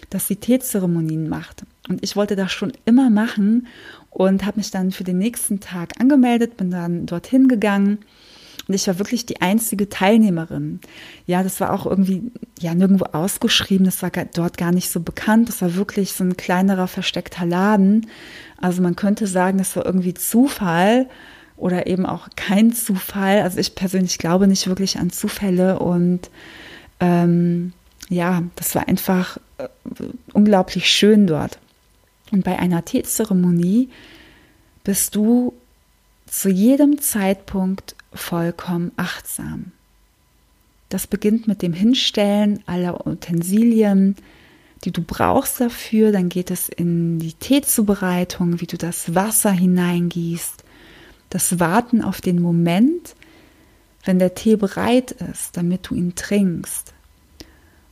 dass 0.09 0.27
sie 0.27 0.37
Teezeremonien 0.37 1.27
macht. 1.27 1.63
Und 1.89 2.03
ich 2.03 2.15
wollte 2.15 2.35
das 2.35 2.51
schon 2.51 2.71
immer 2.85 3.09
machen 3.09 3.67
und 4.09 4.45
habe 4.45 4.57
mich 4.57 4.71
dann 4.71 4.91
für 4.91 5.03
den 5.03 5.17
nächsten 5.17 5.59
Tag 5.59 5.99
angemeldet, 5.99 6.57
bin 6.57 6.71
dann 6.71 7.05
dorthin 7.05 7.47
gegangen 7.47 7.99
und 8.69 8.75
ich 8.75 8.85
war 8.85 8.99
wirklich 8.99 9.25
die 9.25 9.41
einzige 9.41 9.89
Teilnehmerin. 9.89 10.79
Ja, 11.25 11.41
das 11.41 11.59
war 11.59 11.73
auch 11.73 11.87
irgendwie 11.87 12.31
ja 12.59 12.75
nirgendwo 12.75 13.05
ausgeschrieben, 13.05 13.83
das 13.83 14.03
war 14.03 14.11
dort 14.11 14.59
gar 14.59 14.71
nicht 14.71 14.91
so 14.91 14.99
bekannt. 14.99 15.49
Das 15.49 15.63
war 15.63 15.73
wirklich 15.73 16.13
so 16.13 16.23
ein 16.23 16.37
kleinerer 16.37 16.87
versteckter 16.87 17.47
Laden. 17.47 18.05
Also 18.57 18.83
man 18.83 18.95
könnte 18.95 19.25
sagen, 19.25 19.57
das 19.57 19.75
war 19.75 19.87
irgendwie 19.87 20.13
Zufall 20.13 21.09
oder 21.57 21.87
eben 21.87 22.05
auch 22.05 22.29
kein 22.35 22.71
Zufall. 22.71 23.41
Also 23.41 23.57
ich 23.57 23.73
persönlich 23.73 24.19
glaube 24.19 24.47
nicht 24.47 24.67
wirklich 24.67 24.99
an 24.99 25.09
Zufälle 25.09 25.79
und 25.79 26.29
ähm, 26.99 27.73
ja, 28.07 28.43
das 28.55 28.75
war 28.75 28.87
einfach 28.87 29.37
äh, 29.57 29.67
unglaublich 30.33 30.89
schön 30.91 31.25
dort. 31.25 31.57
Und 32.31 32.43
bei 32.43 32.59
einer 32.59 32.85
Teezeremonie 32.85 33.89
bist 34.83 35.15
du 35.15 35.53
zu 36.25 36.49
jedem 36.49 36.99
Zeitpunkt 36.99 37.95
vollkommen 38.13 38.91
achtsam. 38.97 39.71
Das 40.89 41.05
beginnt 41.05 41.47
mit 41.47 41.61
dem 41.61 41.73
Hinstellen 41.73 42.63
aller 42.65 43.05
Utensilien, 43.05 44.15
die 44.83 44.91
du 44.91 45.01
brauchst 45.01 45.61
dafür. 45.61 46.11
Dann 46.11 46.29
geht 46.29 46.51
es 46.51 46.69
in 46.69 47.19
die 47.19 47.33
Teezubereitung, 47.33 48.59
wie 48.61 48.67
du 48.67 48.77
das 48.77 49.13
Wasser 49.13 49.51
hineingießt, 49.51 50.63
das 51.29 51.59
Warten 51.59 52.01
auf 52.01 52.21
den 52.21 52.41
Moment, 52.41 53.15
wenn 54.05 54.17
der 54.17 54.33
Tee 54.33 54.55
bereit 54.55 55.11
ist, 55.11 55.57
damit 55.57 55.89
du 55.89 55.95
ihn 55.95 56.15
trinkst. 56.15 56.93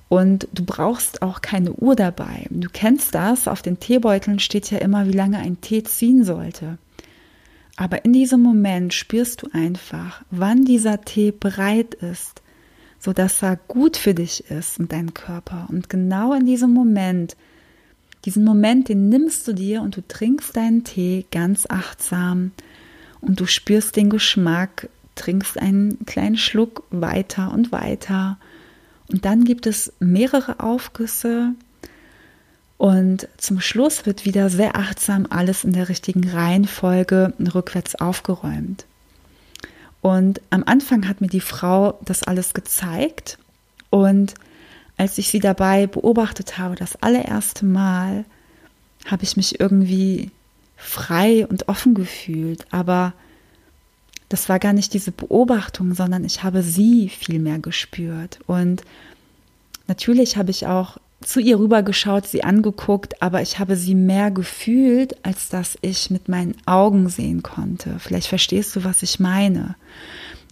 Und 0.09 0.47
du 0.53 0.63
brauchst 0.63 1.21
auch 1.21 1.41
keine 1.41 1.73
Uhr 1.73 1.95
dabei. 1.95 2.47
Du 2.49 2.69
kennst 2.71 3.13
das, 3.13 3.47
auf 3.47 3.61
den 3.61 3.79
Teebeuteln 3.79 4.39
steht 4.39 4.71
ja 4.71 4.77
immer, 4.77 5.05
wie 5.05 5.13
lange 5.13 5.39
ein 5.39 5.59
Tee 5.59 5.83
ziehen 5.83 6.23
sollte. 6.23 6.77
Aber 7.75 8.05
in 8.05 8.13
diesem 8.13 8.41
Moment 8.41 8.93
spürst 8.93 9.43
du 9.43 9.49
einfach, 9.51 10.23
wann 10.31 10.65
dieser 10.65 11.01
Tee 11.01 11.31
bereit 11.31 11.93
ist, 11.93 12.41
so 12.99 13.13
dass 13.13 13.43
er 13.43 13.57
gut 13.67 13.97
für 13.97 14.13
dich 14.13 14.49
ist 14.49 14.79
und 14.79 14.91
dein 14.91 15.13
Körper. 15.13 15.67
Und 15.69 15.89
genau 15.89 16.33
in 16.33 16.45
diesem 16.45 16.73
Moment, 16.73 17.35
diesen 18.25 18.43
Moment, 18.43 18.89
den 18.89 19.09
nimmst 19.09 19.47
du 19.47 19.53
dir 19.53 19.81
und 19.81 19.95
du 19.95 20.01
trinkst 20.07 20.55
deinen 20.55 20.83
Tee 20.83 21.25
ganz 21.31 21.65
achtsam 21.69 22.51
und 23.21 23.39
du 23.39 23.45
spürst 23.45 23.95
den 23.95 24.09
Geschmack, 24.09 24.89
trinkst 25.15 25.59
einen 25.59 26.05
kleinen 26.05 26.37
Schluck 26.37 26.83
weiter 26.89 27.51
und 27.51 27.71
weiter 27.71 28.37
und 29.11 29.25
dann 29.25 29.43
gibt 29.43 29.67
es 29.67 29.93
mehrere 29.99 30.59
Aufgüsse. 30.59 31.53
Und 32.77 33.27
zum 33.37 33.59
Schluss 33.59 34.05
wird 34.05 34.25
wieder 34.25 34.49
sehr 34.49 34.75
achtsam 34.75 35.25
alles 35.29 35.63
in 35.63 35.73
der 35.73 35.89
richtigen 35.89 36.29
Reihenfolge 36.29 37.33
rückwärts 37.53 37.95
aufgeräumt. 37.95 38.85
Und 40.01 40.41
am 40.51 40.63
Anfang 40.63 41.07
hat 41.07 41.21
mir 41.21 41.27
die 41.27 41.41
Frau 41.41 41.99
das 42.05 42.23
alles 42.23 42.53
gezeigt. 42.53 43.39
Und 43.89 44.35
als 44.97 45.17
ich 45.17 45.29
sie 45.29 45.39
dabei 45.39 45.87
beobachtet 45.87 46.57
habe, 46.57 46.75
das 46.75 47.01
allererste 47.01 47.65
Mal, 47.65 48.25
habe 49.05 49.23
ich 49.23 49.37
mich 49.37 49.59
irgendwie 49.59 50.31
frei 50.75 51.47
und 51.47 51.67
offen 51.67 51.95
gefühlt, 51.95 52.65
aber 52.71 53.13
das 54.29 54.49
war 54.49 54.59
gar 54.59 54.73
nicht 54.73 54.93
diese 54.93 55.11
Beobachtung, 55.11 55.93
sondern 55.93 56.25
ich 56.25 56.43
habe 56.43 56.61
sie 56.61 57.09
viel 57.09 57.39
mehr 57.39 57.59
gespürt. 57.59 58.39
Und 58.45 58.83
natürlich 59.87 60.37
habe 60.37 60.51
ich 60.51 60.67
auch 60.67 60.97
zu 61.21 61.39
ihr 61.39 61.59
rübergeschaut, 61.59 62.27
sie 62.27 62.43
angeguckt, 62.43 63.21
aber 63.21 63.41
ich 63.41 63.57
habe 63.57 63.75
sie 63.75 63.95
mehr 63.95 64.29
gefühlt, 64.29 65.25
als 65.25 65.49
dass 65.49 65.77
ich 65.81 66.11
mit 66.11 66.29
meinen 66.29 66.55
Augen 66.65 67.09
sehen 67.09 67.41
konnte. 67.41 67.97
Vielleicht 67.99 68.27
verstehst 68.27 68.75
du, 68.75 68.83
was 68.83 69.01
ich 69.01 69.19
meine. 69.19 69.75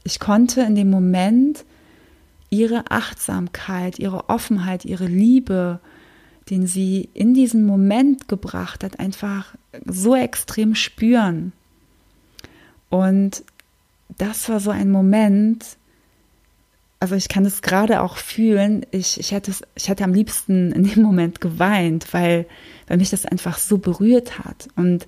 Ich 0.03 0.19
konnte 0.19 0.61
in 0.61 0.75
dem 0.75 0.89
Moment 0.89 1.65
ihre 2.49 2.89
Achtsamkeit, 2.89 3.99
ihre 3.99 4.29
Offenheit, 4.29 4.85
ihre 4.85 5.05
Liebe, 5.05 5.79
den 6.49 6.67
sie 6.67 7.09
in 7.13 7.33
diesen 7.33 7.65
Moment 7.65 8.27
gebracht 8.27 8.83
hat, 8.83 8.99
einfach 8.99 9.55
so 9.85 10.15
extrem 10.15 10.75
spüren. 10.75 11.53
Und 12.89 13.43
das 14.17 14.49
war 14.49 14.59
so 14.59 14.71
ein 14.71 14.91
Moment, 14.91 15.77
also 16.99 17.15
ich 17.15 17.27
kann 17.27 17.45
es 17.45 17.61
gerade 17.61 18.01
auch 18.01 18.17
fühlen, 18.17 18.85
ich, 18.91 19.19
ich, 19.19 19.31
hätte 19.31 19.51
ich 19.75 19.89
hätte 19.89 20.03
am 20.03 20.13
liebsten 20.13 20.71
in 20.71 20.83
dem 20.83 21.01
Moment 21.01 21.41
geweint, 21.41 22.13
weil, 22.13 22.47
weil 22.87 22.97
mich 22.97 23.09
das 23.09 23.25
einfach 23.25 23.57
so 23.57 23.77
berührt 23.77 24.39
hat. 24.39 24.67
Und 24.75 25.07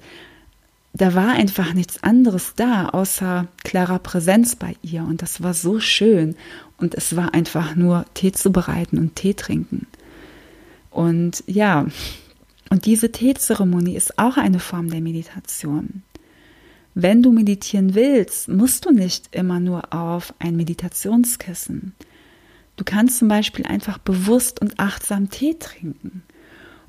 da 0.94 1.14
war 1.14 1.34
einfach 1.34 1.74
nichts 1.74 2.04
anderes 2.04 2.54
da, 2.56 2.90
außer 2.90 3.48
klarer 3.64 4.00
Präsenz 4.00 4.56
bei 4.56 4.76
ihr. 4.82 5.04
Und 5.04 5.22
das 5.22 5.44
war 5.44 5.54
so 5.54 5.80
schön. 5.80 6.36
Und 6.78 6.96
es 6.96 7.16
war 7.16 7.34
einfach 7.34 7.76
nur 7.76 8.06
Tee 8.14 8.32
zu 8.32 8.52
bereiten 8.52 8.98
und 8.98 9.16
Tee 9.16 9.34
trinken. 9.34 9.88
Und 10.90 11.44
ja, 11.46 11.86
und 12.70 12.86
diese 12.86 13.12
Teezeremonie 13.12 13.96
ist 13.96 14.18
auch 14.20 14.38
eine 14.38 14.60
Form 14.60 14.90
der 14.90 15.02
Meditation. 15.02 16.04
Wenn 17.00 17.22
du 17.22 17.32
meditieren 17.32 17.94
willst, 17.94 18.48
musst 18.48 18.86
du 18.86 18.92
nicht 18.92 19.28
immer 19.36 19.60
nur 19.60 19.94
auf 19.94 20.34
ein 20.40 20.56
Meditationskissen. 20.58 21.94
Du 22.76 22.84
kannst 22.84 23.20
zum 23.20 23.28
Beispiel 23.28 23.68
einfach 23.68 24.00
bewusst 24.00 24.60
und 24.62 24.80
achtsam 24.80 25.30
Tee 25.30 25.54
trinken. 25.60 26.24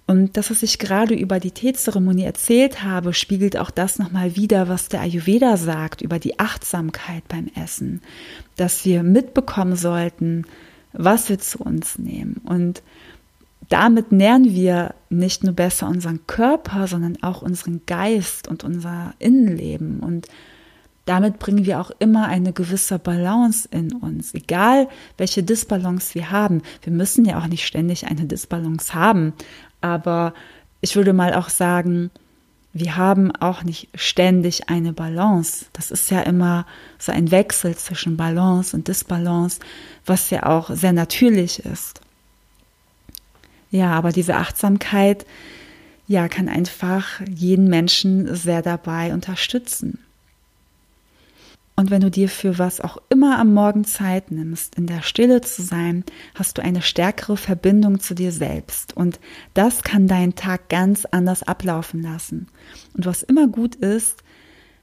Und 0.07 0.39
das, 0.39 0.51
was 0.51 0.63
ich 0.63 0.79
gerade 0.79 1.13
über 1.13 1.41
die 1.41 1.51
Teezeremonie 1.51 2.23
erzählt 2.23 2.83
habe, 2.83 3.13
spiegelt 3.13 3.59
auch 3.59 3.71
das 3.71 3.99
nochmal 3.99 4.35
wieder, 4.35 4.67
was 4.71 4.89
der 4.89 5.03
Ayurveda 5.03 5.59
sagt 5.59 6.01
über 6.01 6.19
die 6.19 6.39
Achtsamkeit 6.39 7.29
beim 7.29 7.51
Essen. 7.63 8.01
Dass 8.57 8.87
wir 8.87 9.03
mitbekommen 9.03 9.77
sollten, 9.77 10.47
was 10.95 11.29
wir 11.29 11.39
zu 11.39 11.59
uns 11.59 11.99
nehmen. 11.99 12.41
Und 12.45 12.83
damit 13.69 14.13
nähren 14.13 14.45
wir 14.45 14.95
nicht 15.11 15.45
nur 15.45 15.53
besser 15.53 15.89
unseren 15.89 16.27
Körper, 16.27 16.87
sondern 16.87 17.23
auch 17.23 17.43
unseren 17.43 17.83
Geist 17.87 18.49
und 18.49 18.65
unser 18.65 19.15
Innenleben. 19.19 20.01
Und 20.01 20.29
damit 21.05 21.39
bringen 21.39 21.65
wir 21.65 21.81
auch 21.81 21.91
immer 21.99 22.27
eine 22.29 22.53
gewisse 22.53 22.99
Balance 22.99 23.69
in 23.71 23.93
uns, 23.93 24.35
egal 24.35 24.89
welche 25.17 25.43
Disbalance 25.43 26.15
wir 26.15 26.31
haben. 26.31 26.63
Wir 26.83 26.93
müssen 26.93 27.25
ja 27.25 27.39
auch 27.39 27.47
nicht 27.47 27.67
ständig 27.67 28.07
eine 28.07 28.27
Disbalance 28.27 28.95
haben, 28.95 29.33
aber 29.81 30.35
ich 30.81 30.97
würde 30.97 31.13
mal 31.13 31.35
auch 31.35 31.49
sagen, 31.49 32.11
wir 32.75 32.97
haben 32.97 33.35
auch 33.37 33.65
nicht 33.65 33.89
ständig 33.95 34.69
eine 34.69 34.93
Balance. 34.93 35.67
Das 35.73 35.91
ist 35.91 36.11
ja 36.11 36.21
immer 36.21 36.67
so 36.99 37.11
ein 37.13 37.31
Wechsel 37.31 37.75
zwischen 37.75 38.17
Balance 38.17 38.77
und 38.77 38.89
Disbalance, 38.89 39.61
was 40.05 40.31
ja 40.31 40.45
auch 40.45 40.71
sehr 40.71 40.93
natürlich 40.93 41.65
ist. 41.65 42.01
Ja, 43.71 43.93
aber 43.93 44.13
diese 44.13 44.37
Achtsamkeit, 44.37 45.27
ja, 46.07 46.29
kann 46.29 46.49
einfach 46.49 47.21
jeden 47.29 47.69
Menschen 47.69 48.35
sehr 48.35 48.63
dabei 48.63 49.13
unterstützen. 49.13 49.99
Und 51.79 51.93
wenn 51.93 52.01
du 52.01 52.11
dir 52.11 52.29
für 52.29 52.59
was 52.59 52.81
auch 52.81 52.99
immer 53.09 53.39
am 53.39 53.55
Morgen 53.55 53.85
Zeit 53.85 54.33
nimmst, 54.33 54.75
in 54.75 54.89
der 54.89 55.03
Stille 55.03 55.43
zu 55.43 55.63
sein, 55.63 56.03
hast 56.35 56.59
du 56.59 56.63
eine 56.63 56.83
stärkere 56.83 57.37
Verbindung 57.37 58.01
zu 58.01 58.17
dir 58.17 58.33
selbst. 58.33 58.97
Und 58.97 59.21
das 59.55 59.85
kann 59.85 60.09
deinen 60.09 60.35
Tag 60.35 60.71
ganz 60.71 61.05
anders 61.05 61.45
ablaufen 61.45 62.03
lassen. 62.03 62.49
Und 62.95 63.07
was 63.07 63.23
immer 63.23 63.47
gut 63.47 63.77
ist, 63.77 64.25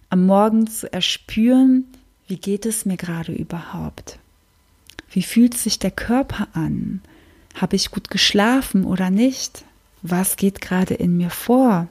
am 0.10 0.26
Morgen 0.26 0.68
zu 0.68 0.94
erspüren, 0.94 1.84
wie 2.28 2.38
geht 2.38 2.66
es 2.66 2.86
mir 2.86 2.96
gerade 2.96 3.34
überhaupt? 3.34 4.18
Wie 5.10 5.24
fühlt 5.24 5.58
sich 5.58 5.80
der 5.80 5.92
Körper 5.92 6.48
an? 6.54 7.02
Habe 7.56 7.76
ich 7.76 7.92
gut 7.92 8.10
geschlafen 8.10 8.84
oder 8.86 9.10
nicht? 9.10 9.64
Was 10.02 10.36
geht 10.36 10.62
gerade 10.62 10.94
in 10.94 11.18
mir 11.18 11.30
vor? 11.30 11.88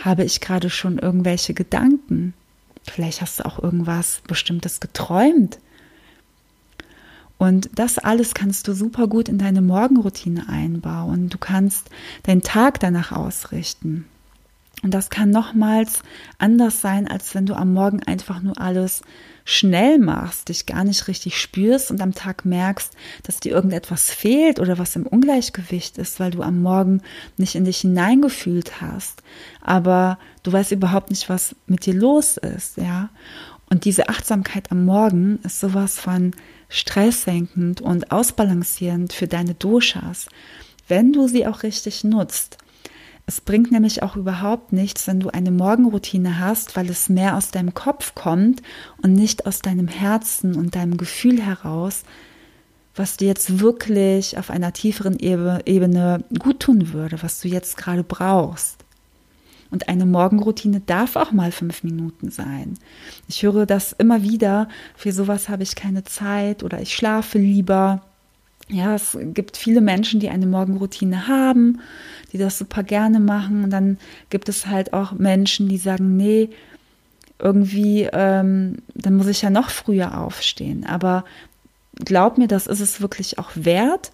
Habe 0.00 0.24
ich 0.24 0.40
gerade 0.40 0.70
schon 0.70 0.98
irgendwelche 0.98 1.54
Gedanken? 1.54 2.34
Vielleicht 2.84 3.20
hast 3.20 3.40
du 3.40 3.46
auch 3.46 3.62
irgendwas 3.62 4.22
Bestimmtes 4.26 4.80
geträumt. 4.80 5.58
Und 7.36 7.70
das 7.74 7.98
alles 7.98 8.34
kannst 8.34 8.68
du 8.68 8.72
super 8.72 9.08
gut 9.08 9.28
in 9.28 9.38
deine 9.38 9.62
Morgenroutine 9.62 10.48
einbauen. 10.48 11.28
Du 11.28 11.38
kannst 11.38 11.90
deinen 12.22 12.42
Tag 12.42 12.78
danach 12.78 13.10
ausrichten. 13.10 14.06
Und 14.82 14.92
das 14.92 15.10
kann 15.10 15.30
nochmals 15.30 16.02
anders 16.38 16.80
sein, 16.80 17.06
als 17.06 17.34
wenn 17.34 17.46
du 17.46 17.54
am 17.54 17.72
Morgen 17.72 18.02
einfach 18.02 18.42
nur 18.42 18.60
alles 18.60 19.02
schnell 19.44 19.98
machst, 19.98 20.48
dich 20.48 20.66
gar 20.66 20.84
nicht 20.84 21.08
richtig 21.08 21.40
spürst 21.40 21.90
und 21.90 22.00
am 22.00 22.14
Tag 22.14 22.44
merkst, 22.44 22.92
dass 23.22 23.40
dir 23.40 23.52
irgendetwas 23.52 24.10
fehlt 24.10 24.60
oder 24.60 24.78
was 24.78 24.96
im 24.96 25.06
Ungleichgewicht 25.06 25.98
ist, 25.98 26.20
weil 26.20 26.32
du 26.32 26.42
am 26.42 26.62
Morgen 26.62 27.00
nicht 27.36 27.54
in 27.54 27.64
dich 27.64 27.78
hineingefühlt 27.78 28.80
hast. 28.80 29.22
Aber 29.60 30.18
du 30.42 30.52
weißt 30.52 30.72
überhaupt 30.72 31.10
nicht, 31.10 31.28
was 31.28 31.54
mit 31.66 31.86
dir 31.86 31.94
los 31.94 32.36
ist, 32.36 32.76
ja. 32.76 33.10
Und 33.68 33.84
diese 33.84 34.08
Achtsamkeit 34.08 34.70
am 34.70 34.84
Morgen 34.84 35.38
ist 35.44 35.60
sowas 35.60 35.98
von 35.98 36.32
stresssenkend 36.68 37.80
und 37.80 38.12
ausbalancierend 38.12 39.12
für 39.12 39.28
deine 39.28 39.54
Doshas, 39.54 40.26
wenn 40.88 41.12
du 41.12 41.26
sie 41.26 41.46
auch 41.46 41.62
richtig 41.62 42.04
nutzt. 42.04 42.58
Es 43.26 43.40
bringt 43.40 43.70
nämlich 43.70 44.02
auch 44.02 44.16
überhaupt 44.16 44.72
nichts, 44.72 45.06
wenn 45.06 45.20
du 45.20 45.28
eine 45.30 45.50
Morgenroutine 45.50 46.40
hast, 46.40 46.76
weil 46.76 46.90
es 46.90 47.08
mehr 47.08 47.36
aus 47.36 47.50
deinem 47.50 47.72
Kopf 47.72 48.14
kommt 48.14 48.62
und 49.00 49.12
nicht 49.12 49.46
aus 49.46 49.60
deinem 49.60 49.88
Herzen 49.88 50.56
und 50.56 50.74
deinem 50.74 50.96
Gefühl 50.96 51.40
heraus, 51.40 52.02
was 52.94 53.16
dir 53.16 53.28
jetzt 53.28 53.60
wirklich 53.60 54.36
auf 54.38 54.50
einer 54.50 54.72
tieferen 54.72 55.18
Ebene 55.18 56.24
gut 56.38 56.60
tun 56.60 56.92
würde, 56.92 57.22
was 57.22 57.40
du 57.40 57.48
jetzt 57.48 57.76
gerade 57.76 58.04
brauchst. 58.04 58.82
Und 59.70 59.88
eine 59.88 60.04
Morgenroutine 60.04 60.80
darf 60.80 61.16
auch 61.16 61.32
mal 61.32 61.50
fünf 61.50 61.82
Minuten 61.82 62.30
sein. 62.30 62.74
Ich 63.28 63.42
höre 63.42 63.64
das 63.64 63.92
immer 63.92 64.22
wieder, 64.22 64.68
für 64.94 65.12
sowas 65.12 65.48
habe 65.48 65.62
ich 65.62 65.74
keine 65.74 66.04
Zeit 66.04 66.62
oder 66.62 66.82
ich 66.82 66.94
schlafe 66.94 67.38
lieber. 67.38 68.02
Ja, 68.72 68.94
es 68.94 69.18
gibt 69.20 69.56
viele 69.58 69.82
Menschen, 69.82 70.18
die 70.18 70.30
eine 70.30 70.46
Morgenroutine 70.46 71.28
haben, 71.28 71.80
die 72.32 72.38
das 72.38 72.58
super 72.58 72.82
gerne 72.82 73.20
machen. 73.20 73.64
Und 73.64 73.70
dann 73.70 73.98
gibt 74.30 74.48
es 74.48 74.66
halt 74.66 74.94
auch 74.94 75.12
Menschen, 75.12 75.68
die 75.68 75.76
sagen, 75.76 76.16
nee, 76.16 76.48
irgendwie, 77.38 78.08
ähm, 78.12 78.78
dann 78.94 79.16
muss 79.16 79.26
ich 79.26 79.42
ja 79.42 79.50
noch 79.50 79.68
früher 79.68 80.18
aufstehen. 80.18 80.86
Aber 80.86 81.24
glaub 81.96 82.38
mir, 82.38 82.48
das 82.48 82.66
ist 82.66 82.80
es 82.80 83.02
wirklich 83.02 83.38
auch 83.38 83.50
wert. 83.54 84.10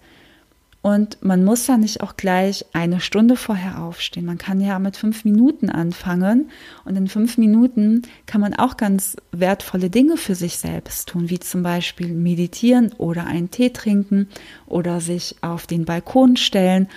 Und 0.81 1.21
man 1.21 1.43
muss 1.43 1.67
ja 1.67 1.77
nicht 1.77 2.01
auch 2.01 2.15
gleich 2.15 2.65
eine 2.71 3.01
Stunde 3.01 3.35
vorher 3.35 3.81
aufstehen. 3.81 4.25
Man 4.25 4.37
kann 4.37 4.61
ja 4.61 4.79
mit 4.79 4.95
fünf 4.95 5.25
Minuten 5.25 5.69
anfangen. 5.69 6.49
Und 6.85 6.95
in 6.95 7.09
fünf 7.09 7.37
Minuten 7.37 8.03
kann 8.25 8.39
man 8.39 8.53
auch 8.53 8.77
ganz 8.77 9.17
wertvolle 9.33 9.89
Dinge 9.89 10.15
für 10.15 10.35
sich 10.35 10.57
selbst 10.57 11.09
tun, 11.09 11.29
wie 11.29 11.39
zum 11.39 11.63
Beispiel 11.63 12.13
meditieren 12.13 12.93
oder 12.97 13.25
einen 13.25 13.51
Tee 13.51 13.71
trinken 13.71 14.29
oder 14.67 15.01
sich 15.01 15.35
auf 15.41 15.67
den 15.67 15.83
Balkon 15.83 16.37
stellen 16.37 16.87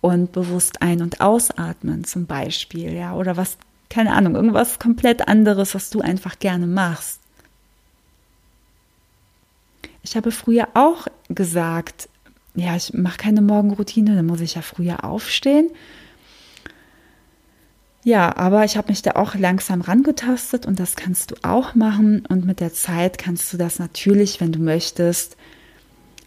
und 0.00 0.30
bewusst 0.30 0.80
ein- 0.82 1.02
und 1.02 1.20
ausatmen 1.20 2.04
zum 2.04 2.26
Beispiel, 2.26 2.92
ja, 2.92 3.14
oder 3.14 3.36
was, 3.36 3.56
keine 3.88 4.12
Ahnung, 4.12 4.36
irgendwas 4.36 4.78
komplett 4.78 5.26
anderes, 5.26 5.74
was 5.74 5.90
du 5.90 6.02
einfach 6.02 6.38
gerne 6.38 6.66
machst. 6.66 7.20
Ich 10.02 10.14
habe 10.14 10.30
früher 10.30 10.68
auch 10.74 11.06
gesagt, 11.30 12.10
ja, 12.54 12.76
ich 12.76 12.94
mache 12.94 13.18
keine 13.18 13.42
Morgenroutine, 13.42 14.14
dann 14.14 14.26
muss 14.26 14.40
ich 14.40 14.54
ja 14.54 14.62
früher 14.62 15.04
aufstehen. 15.04 15.70
Ja, 18.04 18.36
aber 18.36 18.64
ich 18.64 18.76
habe 18.76 18.88
mich 18.88 19.00
da 19.00 19.12
auch 19.12 19.34
langsam 19.34 19.80
rangetastet 19.80 20.66
und 20.66 20.78
das 20.78 20.94
kannst 20.94 21.30
du 21.30 21.36
auch 21.42 21.74
machen. 21.74 22.26
Und 22.26 22.44
mit 22.44 22.60
der 22.60 22.72
Zeit 22.72 23.16
kannst 23.16 23.52
du 23.52 23.56
das 23.56 23.78
natürlich, 23.78 24.40
wenn 24.42 24.52
du 24.52 24.60
möchtest, 24.60 25.36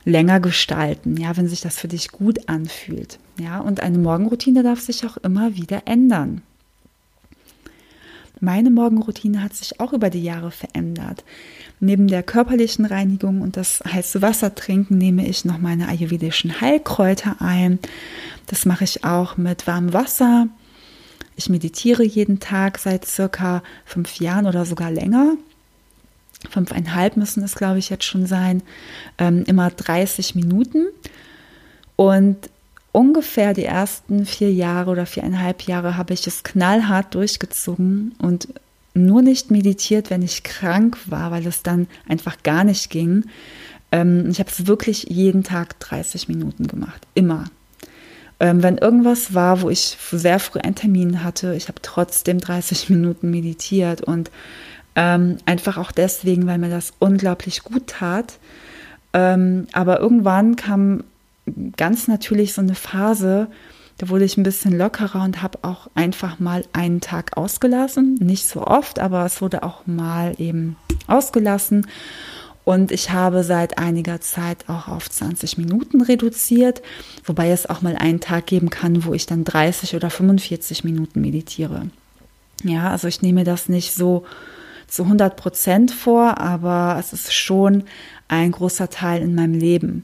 länger 0.04 0.40
gestalten, 0.40 1.18
ja, 1.18 1.38
wenn 1.38 1.48
sich 1.48 1.62
das 1.62 1.78
für 1.78 1.88
dich 1.88 2.12
gut 2.12 2.50
anfühlt. 2.50 3.20
Ja, 3.40 3.60
und 3.60 3.82
eine 3.82 4.00
Morgenroutine 4.00 4.64
darf 4.64 4.80
sich 4.80 5.06
auch 5.06 5.18
immer 5.18 5.56
wieder 5.56 5.84
ändern. 5.86 6.42
Meine 8.40 8.70
Morgenroutine 8.70 9.44
hat 9.44 9.54
sich 9.56 9.80
auch 9.80 9.94
über 9.94 10.10
die 10.10 10.24
Jahre 10.24 10.52
verändert. 10.52 11.24
Neben 11.80 12.08
der 12.08 12.24
körperlichen 12.24 12.86
Reinigung 12.86 13.42
und 13.42 13.58
das 13.58 13.82
heiße 13.82 14.22
Wasser 14.22 14.54
trinken 14.54 14.98
nehme 14.98 15.28
ich 15.28 15.46
noch 15.46 15.58
meine 15.58 15.88
ayurvedischen 15.88 16.62
Heilkräuter 16.62 17.38
ein. 17.40 17.80
Das 18.48 18.66
mache 18.66 18.84
ich 18.84 19.04
auch 19.04 19.38
mit 19.38 19.68
warmem 19.68 19.94
Wasser. 19.94 20.48
Ich 21.36 21.50
meditiere 21.50 22.04
jeden 22.04 22.40
Tag 22.40 22.80
seit 22.80 23.06
circa 23.06 23.62
fünf 23.86 24.20
Jahren 24.20 24.48
oder 24.48 24.66
sogar 24.66 24.92
länger 24.92 25.38
fünfeinhalb 26.50 27.18
müssen 27.18 27.44
es, 27.44 27.56
glaube 27.56 27.80
ich, 27.80 27.90
jetzt 27.90 28.06
schon 28.06 28.26
sein, 28.26 28.62
ähm, 29.18 29.44
immer 29.48 29.70
30 29.70 30.36
Minuten. 30.36 30.88
Und 31.96 32.38
ungefähr 32.92 33.54
die 33.54 33.66
ersten 33.66 34.26
vier 34.26 34.52
Jahre 34.52 34.92
oder 34.92 35.06
viereinhalb 35.06 35.64
Jahre 35.64 35.98
habe 35.98 36.14
ich 36.14 36.26
es 36.28 36.44
knallhart 36.44 37.14
durchgezogen 37.16 38.16
und 38.20 38.48
nur 38.94 39.22
nicht 39.22 39.52
meditiert, 39.52 40.10
wenn 40.10 40.22
ich 40.22 40.44
krank 40.44 40.98
war, 41.06 41.32
weil 41.32 41.46
es 41.46 41.64
dann 41.64 41.88
einfach 42.08 42.42
gar 42.44 42.64
nicht 42.64 42.90
ging. 42.90 43.26
Ähm, 43.92 44.30
ich 44.30 44.40
habe 44.40 44.50
es 44.50 44.68
wirklich 44.68 45.04
jeden 45.10 45.44
Tag 45.44 45.80
30 45.80 46.28
Minuten 46.28 46.68
gemacht, 46.68 47.08
immer. 47.14 47.46
Ähm, 48.40 48.62
wenn 48.64 48.78
irgendwas 48.78 49.34
war, 49.34 49.62
wo 49.62 49.70
ich 49.70 49.98
sehr 50.12 50.40
früh 50.40 50.60
einen 50.60 50.76
Termin 50.76 51.24
hatte, 51.24 51.56
ich 51.56 51.68
habe 51.68 51.82
trotzdem 51.82 52.40
30 52.40 52.90
Minuten 52.90 53.30
meditiert 53.30 54.02
und 54.02 54.32
ähm, 54.96 55.38
einfach 55.46 55.78
auch 55.78 55.92
deswegen, 55.92 56.48
weil 56.48 56.58
mir 56.58 56.70
das 56.70 56.94
unglaublich 57.00 57.64
gut 57.64 57.88
tat. 57.88 58.40
Aber 59.14 60.00
irgendwann 60.00 60.58
kam 60.58 61.04
ganz 61.76 62.08
natürlich 62.08 62.54
so 62.54 62.62
eine 62.62 62.76
Phase, 62.76 63.48
da 63.98 64.10
wurde 64.10 64.26
ich 64.26 64.38
ein 64.38 64.44
bisschen 64.44 64.78
lockerer 64.78 65.24
und 65.24 65.42
habe 65.42 65.60
auch 65.64 65.90
einfach 65.96 66.40
mal 66.40 66.64
einen 66.72 67.02
Tag 67.02 67.36
ausgelassen. 67.36 68.16
Nicht 68.16 68.48
so 68.48 68.66
oft, 68.66 69.00
aber 69.00 69.26
es 69.26 69.42
wurde 69.42 69.64
auch 69.64 69.88
mal 69.88 70.36
eben 70.38 70.76
ausgelassen. 71.08 71.88
Und 72.64 72.92
ich 72.92 73.12
habe 73.12 73.44
seit 73.44 73.78
einiger 73.78 74.20
Zeit 74.20 74.66
auch 74.68 74.88
auf 74.90 75.10
20 75.10 75.58
Minuten 75.58 76.02
reduziert, 76.02 76.82
wobei 77.24 77.50
es 77.50 77.68
auch 77.68 77.82
mal 77.82 77.96
einen 77.96 78.20
Tag 78.20 78.46
geben 78.46 78.70
kann, 78.70 79.06
wo 79.06 79.14
ich 79.14 79.26
dann 79.26 79.46
30 79.46 79.96
oder 79.96 80.10
45 80.10 80.84
Minuten 80.84 81.22
meditiere. 81.22 81.90
Ja, 82.64 82.92
also 82.92 83.08
ich 83.08 83.22
nehme 83.22 83.46
das 83.46 83.70
nicht 83.70 83.94
so 83.94 84.26
zu 84.88 85.04
100 85.04 85.38
Prozent 85.38 85.92
vor, 85.92 86.40
aber 86.40 86.98
es 87.00 87.14
ist 87.14 87.34
schon 87.34 87.84
ein 88.28 88.52
großer 88.52 88.90
Teil 88.90 89.22
in 89.22 89.34
meinem 89.34 89.54
Leben. 89.54 90.04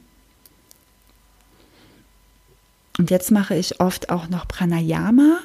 Und 2.97 3.10
jetzt 3.10 3.32
mache 3.32 3.56
ich 3.56 3.79
oft 3.79 4.10
auch 4.10 4.29
noch 4.29 4.47
Pranayama. 4.47 5.39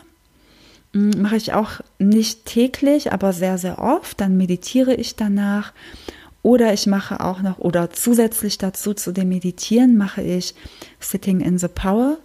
Hm, 0.93 1.11
mache 1.23 1.37
ich 1.37 1.53
auch 1.53 1.81
nicht 1.99 2.47
täglich, 2.47 3.13
aber 3.13 3.33
sehr, 3.33 3.59
sehr 3.59 3.79
oft. 3.79 4.21
Dann 4.21 4.37
meditiere 4.37 4.95
ich 4.95 5.17
danach. 5.17 5.73
Oder 6.43 6.73
ich 6.73 6.87
mache 6.87 7.21
auch 7.21 7.43
noch, 7.43 7.59
oder 7.59 7.91
zusätzlich 7.91 8.59
dazu 8.59 8.95
zu 8.95 9.13
dem 9.13 9.29
Meditieren 9.29 9.97
mache 9.97 10.23
ich 10.23 10.55
Sitting 11.01 11.41
in 11.41 11.59
the 11.59 11.69
Power. 11.69 12.19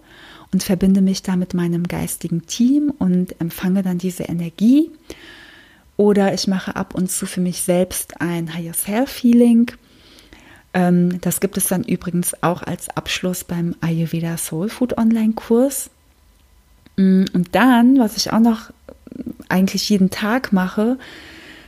und 0.54 0.62
verbinde 0.62 1.02
mich 1.02 1.20
da 1.22 1.34
mit 1.34 1.52
meinem 1.52 1.88
geistigen 1.88 2.46
Team 2.46 2.92
und 2.96 3.40
empfange 3.40 3.82
dann 3.82 3.98
diese 3.98 4.22
Energie. 4.22 4.88
Oder 5.96 6.32
ich 6.32 6.46
mache 6.46 6.76
ab 6.76 6.94
und 6.94 7.10
zu 7.10 7.26
für 7.26 7.40
mich 7.40 7.62
selbst 7.62 8.20
ein 8.20 8.54
Higher 8.54 8.72
Self 8.72 9.20
Healing. 9.20 9.72
Ähm, 10.74 11.20
das 11.20 11.40
gibt 11.40 11.56
es 11.56 11.68
dann 11.68 11.84
übrigens 11.84 12.42
auch 12.42 12.62
als 12.62 12.88
Abschluss 12.90 13.44
beim 13.44 13.76
Ayurveda 13.80 14.36
Soul 14.36 14.68
Food 14.68 14.98
Online 14.98 15.32
Kurs. 15.32 15.88
Mm, 16.96 17.24
und 17.32 17.54
dann, 17.54 17.98
was 17.98 18.16
ich 18.16 18.32
auch 18.32 18.40
noch 18.40 18.70
eigentlich 19.48 19.88
jeden 19.88 20.10
Tag 20.10 20.52
mache, 20.52 20.98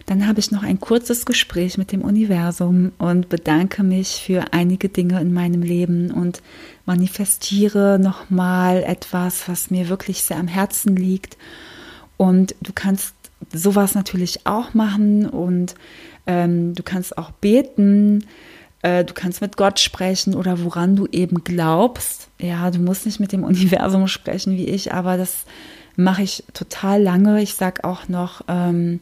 dann 0.07 0.27
habe 0.27 0.41
ich 0.41 0.51
noch 0.51 0.63
ein 0.63 0.79
kurzes 0.79 1.25
Gespräch 1.25 1.79
mit 1.79 1.91
dem 1.91 2.03
Universum 2.03 2.93
und 2.99 3.29
bedanke 3.29 3.83
mich 3.83 4.23
für 4.25 4.53
einige 4.53 4.89
Dinge 4.89 5.21
in 5.21 5.33
meinem 5.33 5.63
Leben 5.63 6.11
und 6.13 6.43
manifestiere 6.85 7.99
nochmal 8.01 8.85
etwas, 8.85 9.49
was 9.49 9.71
mir 9.71 9.89
wirklich 9.89 10.23
sehr 10.23 10.39
am 10.39 10.47
Herzen 10.49 10.95
liegt. 10.95 11.37
Und 12.17 12.55
du 12.63 12.73
kannst 12.73 13.15
sowas 13.53 13.95
natürlich 13.95 14.47
auch 14.47 14.75
machen 14.75 15.29
und 15.29 15.75
ähm, 16.27 16.75
du 16.75 16.83
kannst 16.83 17.19
auch 17.19 17.31
beten, 17.33 18.25
äh, 18.83 19.05
du 19.05 19.15
kannst 19.15 19.41
mit 19.41 19.57
Gott 19.57 19.81
sprechen 19.81 20.35
oder 20.35 20.63
woran 20.63 20.97
du 20.97 21.07
eben 21.07 21.45
glaubst. 21.45 22.29
Ja, 22.39 22.71
du 22.71 22.79
musst 22.79 23.07
nicht 23.07 23.21
mit 23.21 23.33
dem 23.33 23.45
Universum 23.45 24.09
sprechen 24.09 24.57
wie 24.57 24.67
ich, 24.67 24.93
aber 24.93 25.17
das 25.17 25.45
mache 25.97 26.23
ich 26.23 26.45
total 26.53 27.03
lange. 27.03 27.43
Ich 27.43 27.55
sage 27.55 27.85
auch 27.85 28.09
noch, 28.09 28.43
ähm, 28.49 29.01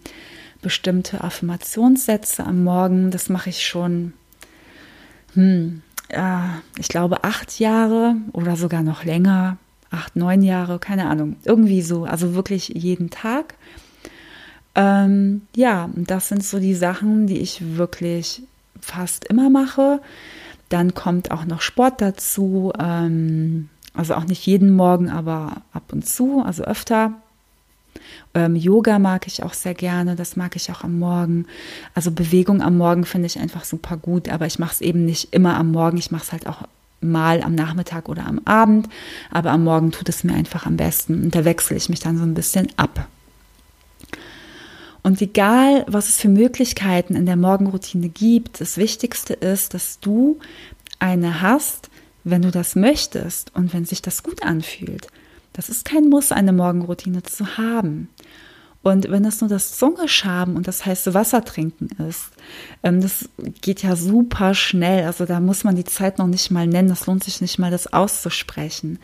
bestimmte 0.63 1.23
Affirmationssätze 1.23 2.45
am 2.45 2.65
Morgen. 2.65 3.11
Das 3.11 3.29
mache 3.29 3.51
ich 3.51 3.67
schon, 3.67 4.15
hm, 5.35 5.83
äh, 6.09 6.39
ich 6.79 6.89
glaube, 6.89 7.25
acht 7.25 7.59
Jahre 7.59 8.17
oder 8.33 8.57
sogar 8.57 8.83
noch 8.83 9.05
länger, 9.05 9.59
acht, 9.91 10.17
neun 10.17 10.43
Jahre, 10.43 10.79
keine 10.79 11.09
Ahnung, 11.09 11.37
irgendwie 11.45 11.83
so, 11.83 12.05
also 12.05 12.35
wirklich 12.35 12.69
jeden 12.69 13.11
Tag. 13.11 13.55
Ähm, 14.75 15.43
ja, 15.55 15.91
das 15.95 16.29
sind 16.29 16.43
so 16.43 16.59
die 16.59 16.75
Sachen, 16.75 17.27
die 17.27 17.39
ich 17.39 17.77
wirklich 17.77 18.43
fast 18.81 19.25
immer 19.27 19.51
mache. 19.51 20.01
Dann 20.69 20.95
kommt 20.95 21.31
auch 21.31 21.45
noch 21.45 21.61
Sport 21.61 22.01
dazu, 22.01 22.73
ähm, 22.79 23.69
also 23.95 24.15
auch 24.15 24.25
nicht 24.25 24.45
jeden 24.47 24.73
Morgen, 24.73 25.11
aber 25.11 25.63
ab 25.73 25.93
und 25.93 26.07
zu, 26.07 26.43
also 26.45 26.65
öfter. 26.65 27.13
Ähm, 28.35 28.57
Yoga 28.57 28.99
mag 28.99 29.27
ich 29.29 29.43
auch 29.43 29.55
sehr 29.55 29.75
gerne, 29.75 30.17
das 30.17 30.37
mag 30.37 30.57
ich 30.57 30.71
auch 30.73 30.83
am 30.83 30.99
Morgen. 30.99 31.47
Also 31.95 32.11
Bewegung 32.11 32.61
am 32.63 32.77
Morgen 32.77 33.05
finde 33.05 33.27
ich 33.27 33.39
einfach 33.39 33.65
super 33.65 33.97
gut, 33.97 34.29
aber 34.29 34.47
ich 34.47 34.59
mache 34.59 34.73
es 34.73 34.81
eben 34.81 35.05
nicht 35.05 35.33
immer 35.33 35.57
am 35.57 35.71
Morgen, 35.71 35.99
ich 35.99 36.11
mache 36.11 36.25
es 36.25 36.33
halt 36.33 36.47
auch 36.47 36.63
mal 37.01 37.43
am 37.43 37.55
Nachmittag 37.55 38.09
oder 38.09 38.27
am 38.27 38.41
Abend, 38.45 38.89
aber 39.31 39.51
am 39.51 39.63
Morgen 39.63 39.93
tut 39.93 40.09
es 40.09 40.25
mir 40.25 40.35
einfach 40.35 40.67
am 40.67 40.77
besten 40.77 41.25
und 41.25 41.35
da 41.35 41.45
wechsle 41.45 41.77
ich 41.77 41.89
mich 41.89 42.01
dann 42.01 42.17
so 42.17 42.25
ein 42.25 42.35
bisschen 42.35 42.69
ab. 42.77 43.07
Und 45.05 45.21
egal, 45.21 45.85
was 45.87 46.09
es 46.09 46.17
für 46.17 46.31
Möglichkeiten 46.31 47.15
in 47.15 47.27
der 47.27 47.37
Morgenroutine 47.37 48.09
gibt, 48.09 48.63
das 48.63 48.79
Wichtigste 48.79 49.35
ist, 49.35 49.75
dass 49.75 50.01
du 50.01 50.39
eine 50.99 51.43
hast, 51.43 51.91
wenn 52.25 52.41
du 52.41 52.51
das 52.51 52.75
möchtest 52.75 53.55
und 53.55 53.75
wenn 53.75 53.85
sich 53.85 54.01
das 54.01 54.23
gut 54.23 54.43
anfühlt. 54.43 55.09
Das 55.53 55.69
ist 55.69 55.85
kein 55.85 56.09
Muss, 56.09 56.33
eine 56.33 56.55
Morgenroutine 56.55 57.23
zu 57.23 57.59
haben. 57.59 58.09
Und 58.83 59.11
wenn 59.11 59.27
es 59.27 59.43
nur 59.43 59.51
das 59.51 59.77
Zungeschaben 59.77 60.57
und 60.57 60.67
das 60.69 60.87
heiße 60.87 61.13
Wasser 61.13 61.45
trinken 61.45 61.91
ist, 62.09 62.31
ähm, 62.83 63.03
das 63.03 63.29
geht 63.61 63.83
ja 63.83 63.97
super 63.97 64.55
schnell. 64.55 65.05
Also 65.05 65.27
da 65.27 65.39
muss 65.39 65.65
man 65.65 65.77
die 65.77 65.85
Zeit 65.85 66.17
noch 66.17 66.29
nicht 66.29 66.51
mal 66.51 66.67
nennen. 66.67 66.89
Das 66.89 67.07
lohnt 67.07 67.25
sich 67.25 67.43
nicht 67.43 67.59
mal, 67.59 67.71
das 67.71 67.93
auszusprechen. 67.93 68.99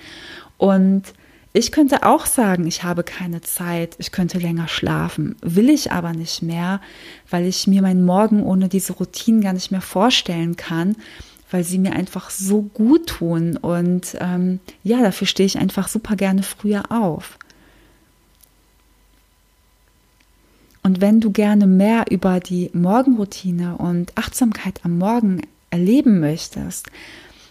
Und 0.57 1.13
ich 1.53 1.73
könnte 1.73 2.05
auch 2.05 2.27
sagen, 2.27 2.67
ich 2.67 2.85
habe 2.85 3.03
keine 3.03 3.41
Zeit, 3.41 3.97
ich 3.99 4.13
könnte 4.13 4.39
länger 4.39 4.69
schlafen, 4.69 5.37
will 5.43 5.69
ich 5.69 5.91
aber 5.91 6.13
nicht 6.13 6.43
mehr, 6.43 6.81
weil 7.29 7.47
ich 7.47 7.67
mir 7.67 7.83
meinen 7.83 8.05
Morgen 8.05 8.43
ohne 8.43 8.69
diese 8.69 8.93
Routinen 8.93 9.41
gar 9.41 9.53
nicht 9.53 9.71
mehr 9.71 9.81
vorstellen 9.81 10.57
kann 10.57 10.97
weil 11.51 11.65
sie 11.65 11.79
mir 11.79 11.93
einfach 11.93 12.31
so 12.31 12.63
gut 12.63 13.09
tun. 13.09 13.57
Und 13.57 14.17
ähm, 14.21 14.61
ja, 14.83 15.03
dafür 15.03 15.27
stehe 15.27 15.47
ich 15.47 15.59
einfach 15.59 15.89
super 15.89 16.17
gerne 16.17 16.43
früher 16.43 16.85
auf. 16.91 17.39
Und 20.83 21.01
wenn 21.01 21.21
du 21.21 21.31
gerne 21.31 21.67
mehr 21.67 22.07
über 22.11 22.41
die 22.41 22.71
Morgenroutine 22.73 23.77
und 23.77 24.17
Achtsamkeit 24.17 24.81
am 24.83 24.99
Morgen 24.99 25.43
erleben 25.71 26.21
möchtest, 26.21 26.89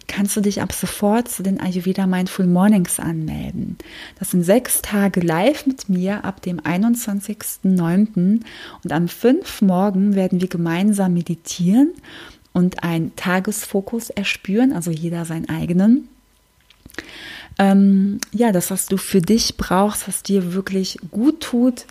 kannst 0.09 0.35
du 0.35 0.41
dich 0.41 0.61
ab 0.61 0.73
sofort 0.73 1.29
zu 1.29 1.43
den 1.43 1.61
Ayurveda 1.61 2.05
Mindful 2.07 2.47
Mornings 2.47 2.99
anmelden. 2.99 3.77
Das 4.17 4.31
sind 4.31 4.43
sechs 4.43 4.81
Tage 4.81 5.21
live 5.21 5.65
mit 5.65 5.87
mir 5.87 6.25
ab 6.25 6.41
dem 6.41 6.59
21.09. 6.59 8.41
Und 8.83 8.91
am 8.91 9.07
fünf 9.07 9.61
Morgen 9.61 10.15
werden 10.15 10.41
wir 10.41 10.49
gemeinsam 10.49 11.13
meditieren 11.13 11.93
und 12.51 12.83
einen 12.83 13.15
Tagesfokus 13.15 14.09
erspüren, 14.09 14.73
also 14.73 14.91
jeder 14.91 15.23
seinen 15.23 15.47
eigenen. 15.47 16.09
Ähm, 17.57 18.19
ja, 18.31 18.51
das, 18.51 18.71
was 18.71 18.87
du 18.87 18.97
für 18.97 19.21
dich 19.21 19.57
brauchst, 19.57 20.07
was 20.07 20.23
dir 20.23 20.53
wirklich 20.53 20.97
gut 21.11 21.41
tut. 21.41 21.85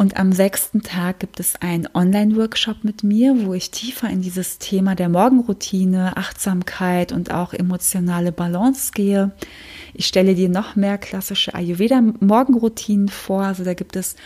Und 0.00 0.16
am 0.16 0.32
sechsten 0.32 0.80
Tag 0.80 1.18
gibt 1.18 1.40
es 1.40 1.56
einen 1.56 1.86
Online-Workshop 1.92 2.84
mit 2.84 3.02
mir, 3.02 3.44
wo 3.44 3.52
ich 3.52 3.70
tiefer 3.70 4.08
in 4.08 4.22
dieses 4.22 4.56
Thema 4.56 4.94
der 4.94 5.10
Morgenroutine, 5.10 6.16
Achtsamkeit 6.16 7.12
und 7.12 7.34
auch 7.34 7.52
emotionale 7.52 8.32
Balance 8.32 8.92
gehe. 8.94 9.32
Ich 9.92 10.06
stelle 10.06 10.34
dir 10.34 10.48
noch 10.48 10.74
mehr 10.74 10.96
klassische 10.96 11.54
Ayurveda-Morgenroutinen 11.54 13.10
vor. 13.10 13.42
Also 13.42 13.62
da 13.62 13.74
gibt 13.74 13.94
es 13.94 14.16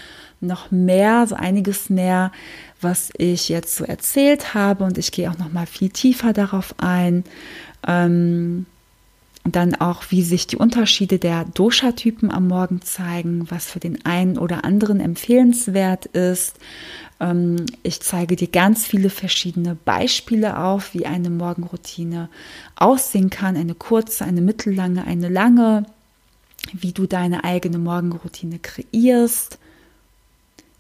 noch 0.41 0.71
mehr, 0.71 1.27
so 1.27 1.35
einiges 1.35 1.91
mehr, 1.91 2.31
was 2.81 3.11
ich 3.19 3.49
jetzt 3.49 3.75
so 3.75 3.83
erzählt 3.83 4.55
habe 4.55 4.85
und 4.85 4.97
ich 4.97 5.11
gehe 5.11 5.29
auch 5.29 5.39
noch 5.39 5.53
mal 5.53 5.67
viel 5.67 5.89
tiefer 5.89 6.33
darauf 6.33 6.77
ein. 6.79 7.25
Ähm, 7.85 8.67
dann 9.45 9.75
auch, 9.75 10.05
wie 10.09 10.23
sich 10.23 10.47
die 10.47 10.57
Unterschiede 10.57 11.19
der 11.19 11.45
Dosha-Typen 11.45 12.31
am 12.31 12.49
Morgen 12.49 12.81
zeigen, 12.83 13.51
was 13.51 13.67
für 13.67 13.81
den 13.81 14.05
einen 14.07 14.39
oder 14.39 14.65
anderen 14.65 15.01
empfehlenswert 15.01 16.07
ist. 16.07 16.57
Ähm, 17.21 17.67
ich 17.83 18.01
zeige 18.01 18.37
dir 18.37 18.49
ganz 18.49 18.87
viele 18.87 19.11
verschiedene 19.11 19.75
Beispiele 19.75 20.59
auf, 20.59 20.95
wie 20.95 21.05
eine 21.07 21.31
Morgenroutine 21.31 22.31
aussehen 22.77 23.29
kann. 23.29 23.57
Eine 23.57 23.75
kurze, 23.75 24.25
eine 24.25 24.41
mittellange, 24.41 25.05
eine 25.05 25.29
lange, 25.29 25.85
wie 26.73 26.93
du 26.93 27.07
deine 27.07 27.45
eigene 27.45 27.79
Morgenroutine 27.79 28.59
kreierst 28.59 29.59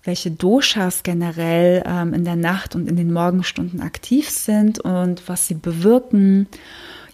welche 0.04 0.30
Doshas 0.30 1.02
generell 1.02 1.82
ähm, 1.86 2.12
in 2.12 2.24
der 2.24 2.36
Nacht 2.36 2.74
und 2.74 2.88
in 2.88 2.96
den 2.96 3.12
Morgenstunden 3.12 3.80
aktiv 3.80 4.28
sind 4.28 4.78
und 4.78 5.28
was 5.28 5.48
sie 5.48 5.54
bewirken. 5.54 6.46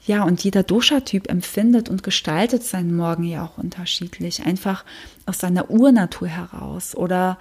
Ja, 0.07 0.25
und 0.25 0.43
jeder 0.43 0.63
Dosha-Typ 0.63 1.29
empfindet 1.29 1.89
und 1.89 2.03
gestaltet 2.03 2.63
seinen 2.65 2.97
Morgen 2.97 3.25
ja 3.25 3.45
auch 3.45 3.59
unterschiedlich, 3.59 4.47
einfach 4.47 4.85
aus 5.27 5.39
seiner 5.39 5.71
Urnatur 5.71 6.29
heraus 6.29 6.95
oder 6.95 7.39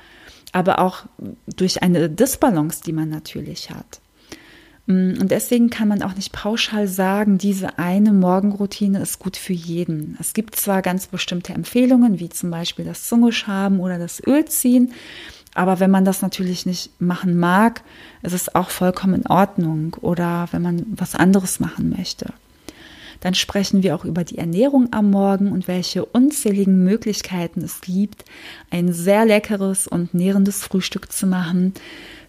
aber 0.52 0.80
auch 0.80 1.06
durch 1.56 1.84
eine 1.84 2.10
Disbalance, 2.10 2.82
die 2.84 2.91
man 2.91 3.10
natürlich 3.10 3.69
hat. 3.69 4.02
Mm, 4.88 5.13
und 5.22 5.32
deswegen 5.32 5.69
kann 5.69 5.88
man 5.88 6.02
auch 6.02 6.15
nicht 6.15 6.34
pauschal 6.34 6.88
sagen, 6.88 7.38
diese 7.38 7.78
eine 7.78 8.12
Morgenroutine 8.12 9.00
ist 9.00 9.19
gut 9.19 9.38
für 9.38 9.54
jeden. 9.54 10.17
Es 10.19 10.34
gibt 10.34 10.56
zwar 10.56 10.82
ganz 10.82 11.08
bestimmte 11.08 11.54
Empfehlungen, 11.54 12.19
wie 12.19 12.30
zum 12.30 12.50
Beispiel 12.50 12.84
das 12.84 13.08
Zungeschaben 13.08 13.80
oder 13.80 14.00
das 14.00 14.22
Ölziehen, 14.26 14.91
aber 15.54 15.80
wenn 15.80 15.91
man 15.91 16.06
das 16.06 16.22
natürlich 16.22 16.65
nicht 16.65 17.02
machen 17.02 17.38
mag, 17.38 17.82
ist 18.22 18.34
es 18.34 18.54
auch 18.54 18.69
vollkommen 18.69 19.15
in 19.15 19.28
Ordnung. 19.28 19.95
Oder 20.02 20.48
wenn 20.52 20.62
man 20.62 20.86
was 20.89 21.15
anderes 21.15 21.60
machen 21.60 21.89
möchte. 21.89 22.34
Dann 23.20 23.34
sprechen 23.34 23.84
wir 23.84 23.96
auch 23.96 24.06
über 24.06 24.24
die 24.24 24.38
Ernährung 24.38 24.90
am 24.92 25.12
Morgen 25.12 25.52
und 25.52 25.68
welche 25.68 26.06
unzähligen 26.06 26.84
Möglichkeiten 26.84 27.62
es 27.62 27.82
gibt, 27.82 28.26
ein 28.70 28.94
sehr 28.94 29.26
leckeres 29.26 29.88
und 29.88 30.14
nährendes 30.14 30.64
Frühstück 30.64 31.12
zu 31.12 31.28
machen, 31.28 31.74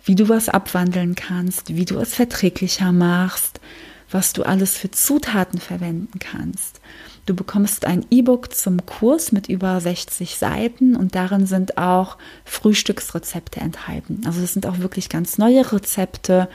wie 0.04 0.14
du 0.14 0.28
was 0.28 0.48
abwandeln 0.48 1.14
kannst, 1.14 1.74
wie 1.76 1.84
du 1.84 1.98
es 1.98 2.14
verträglicher 2.14 2.92
machst, 2.92 3.60
was 4.10 4.32
du 4.32 4.42
alles 4.42 4.76
für 4.76 4.90
Zutaten 4.90 5.60
verwenden 5.60 6.18
kannst. 6.18 6.80
Du 7.26 7.34
bekommst 7.34 7.84
ein 7.84 8.04
E-Book 8.10 8.52
zum 8.54 8.84
Kurs 8.86 9.30
mit 9.30 9.48
über 9.48 9.80
60 9.80 10.36
Seiten 10.36 10.96
und 10.96 11.14
darin 11.14 11.46
sind 11.46 11.78
auch 11.78 12.16
Frühstücksrezepte 12.44 13.60
enthalten. 13.60 14.22
Also 14.26 14.40
das 14.40 14.52
sind 14.52 14.66
auch 14.66 14.78
wirklich 14.78 15.08
ganz 15.08 15.38
neue 15.38 15.70
Rezepte, 15.70 16.48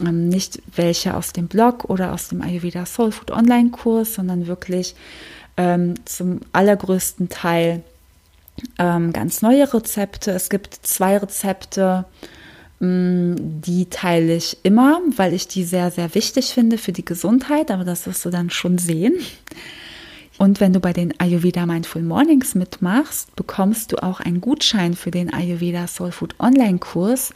ähm, 0.00 0.28
nicht 0.28 0.62
welche 0.74 1.16
aus 1.16 1.32
dem 1.32 1.48
Blog 1.48 1.84
oder 1.84 2.12
aus 2.12 2.28
dem 2.28 2.42
Ayurveda 2.42 2.86
Soul 2.86 3.12
Food 3.12 3.30
Online 3.30 3.70
Kurs, 3.70 4.14
sondern 4.14 4.46
wirklich 4.46 4.94
ähm, 5.56 5.94
zum 6.04 6.40
allergrößten 6.52 7.28
Teil 7.28 7.82
ähm, 8.78 9.12
ganz 9.12 9.42
neue 9.42 9.72
Rezepte. 9.72 10.30
Es 10.30 10.48
gibt 10.50 10.74
zwei 10.82 11.16
Rezepte, 11.18 12.04
mm, 12.80 13.34
die 13.38 13.86
teile 13.86 14.36
ich 14.36 14.58
immer, 14.62 15.00
weil 15.16 15.34
ich 15.34 15.48
die 15.48 15.64
sehr, 15.64 15.90
sehr 15.90 16.14
wichtig 16.14 16.52
finde 16.52 16.78
für 16.78 16.92
die 16.92 17.04
Gesundheit, 17.04 17.70
aber 17.70 17.84
das 17.84 18.06
wirst 18.06 18.24
du 18.24 18.30
dann 18.30 18.50
schon 18.50 18.78
sehen. 18.78 19.14
Und 20.38 20.60
wenn 20.60 20.72
du 20.72 20.80
bei 20.80 20.92
den 20.92 21.18
Ayurveda 21.20 21.66
Mindful 21.66 22.02
Mornings 22.02 22.54
mitmachst, 22.54 23.36
bekommst 23.36 23.92
du 23.92 24.02
auch 24.02 24.20
einen 24.20 24.40
Gutschein 24.40 24.94
für 24.94 25.10
den 25.10 25.32
Ayurveda 25.32 25.86
Soul 25.86 26.10
Food 26.10 26.34
Online 26.40 26.78
Kurs, 26.78 27.32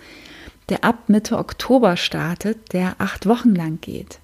der 0.69 0.85
ab 0.85 1.09
Mitte 1.09 1.39
Oktober 1.39 1.97
startet, 1.97 2.73
der 2.73 2.95
acht 2.99 3.27
Wochen 3.27 3.55
lang 3.55 3.81
geht. 3.81 4.19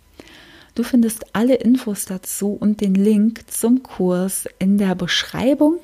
Du 0.75 0.85
findest 0.85 1.35
alle 1.35 1.57
Infos 1.57 2.07
dazu 2.07 2.57
und 2.59 2.81
den 2.81 2.95
Link 2.95 3.43
zum 3.51 3.83
Kurs 3.83 4.47
in 4.59 4.79
der 4.79 4.95
Beschreibung. 4.95 5.77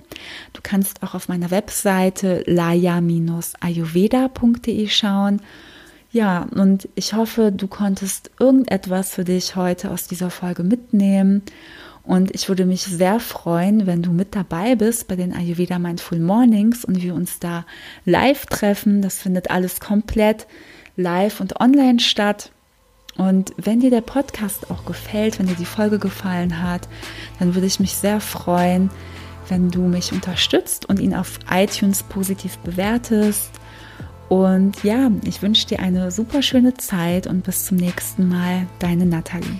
Du 0.54 0.62
kannst 0.62 1.02
auch 1.02 1.12
auf 1.14 1.28
meiner 1.28 1.50
Webseite 1.50 2.42
laya-ayurveda.de 2.46 4.88
schauen. 4.88 5.42
Ja, 6.10 6.46
und 6.54 6.88
ich 6.94 7.12
hoffe, 7.12 7.52
du 7.52 7.68
konntest 7.68 8.30
irgendetwas 8.40 9.12
für 9.12 9.24
dich 9.24 9.56
heute 9.56 9.90
aus 9.90 10.08
dieser 10.08 10.30
Folge 10.30 10.62
mitnehmen 10.62 11.42
und 12.08 12.34
ich 12.34 12.48
würde 12.48 12.64
mich 12.64 12.84
sehr 12.84 13.20
freuen, 13.20 13.86
wenn 13.86 14.00
du 14.00 14.12
mit 14.12 14.34
dabei 14.34 14.76
bist 14.76 15.08
bei 15.08 15.14
den 15.14 15.34
Ayurveda 15.34 15.78
Mindful 15.78 16.18
Mornings 16.18 16.82
und 16.86 17.02
wir 17.02 17.14
uns 17.14 17.38
da 17.38 17.66
live 18.06 18.46
treffen. 18.46 19.02
Das 19.02 19.18
findet 19.18 19.50
alles 19.50 19.78
komplett 19.78 20.46
live 20.96 21.38
und 21.38 21.60
online 21.60 22.00
statt. 22.00 22.50
Und 23.18 23.52
wenn 23.58 23.80
dir 23.80 23.90
der 23.90 24.00
Podcast 24.00 24.70
auch 24.70 24.86
gefällt, 24.86 25.38
wenn 25.38 25.48
dir 25.48 25.54
die 25.54 25.66
Folge 25.66 25.98
gefallen 25.98 26.62
hat, 26.62 26.88
dann 27.40 27.54
würde 27.54 27.66
ich 27.66 27.78
mich 27.78 27.92
sehr 27.92 28.22
freuen, 28.22 28.88
wenn 29.50 29.70
du 29.70 29.82
mich 29.82 30.10
unterstützt 30.14 30.88
und 30.88 31.00
ihn 31.00 31.14
auf 31.14 31.38
iTunes 31.50 32.04
positiv 32.04 32.56
bewertest. 32.60 33.50
Und 34.30 34.82
ja, 34.82 35.10
ich 35.24 35.42
wünsche 35.42 35.66
dir 35.66 35.80
eine 35.80 36.10
super 36.10 36.40
schöne 36.40 36.72
Zeit 36.72 37.26
und 37.26 37.44
bis 37.44 37.66
zum 37.66 37.76
nächsten 37.76 38.30
Mal, 38.30 38.66
deine 38.78 39.04
Nathalie. 39.04 39.58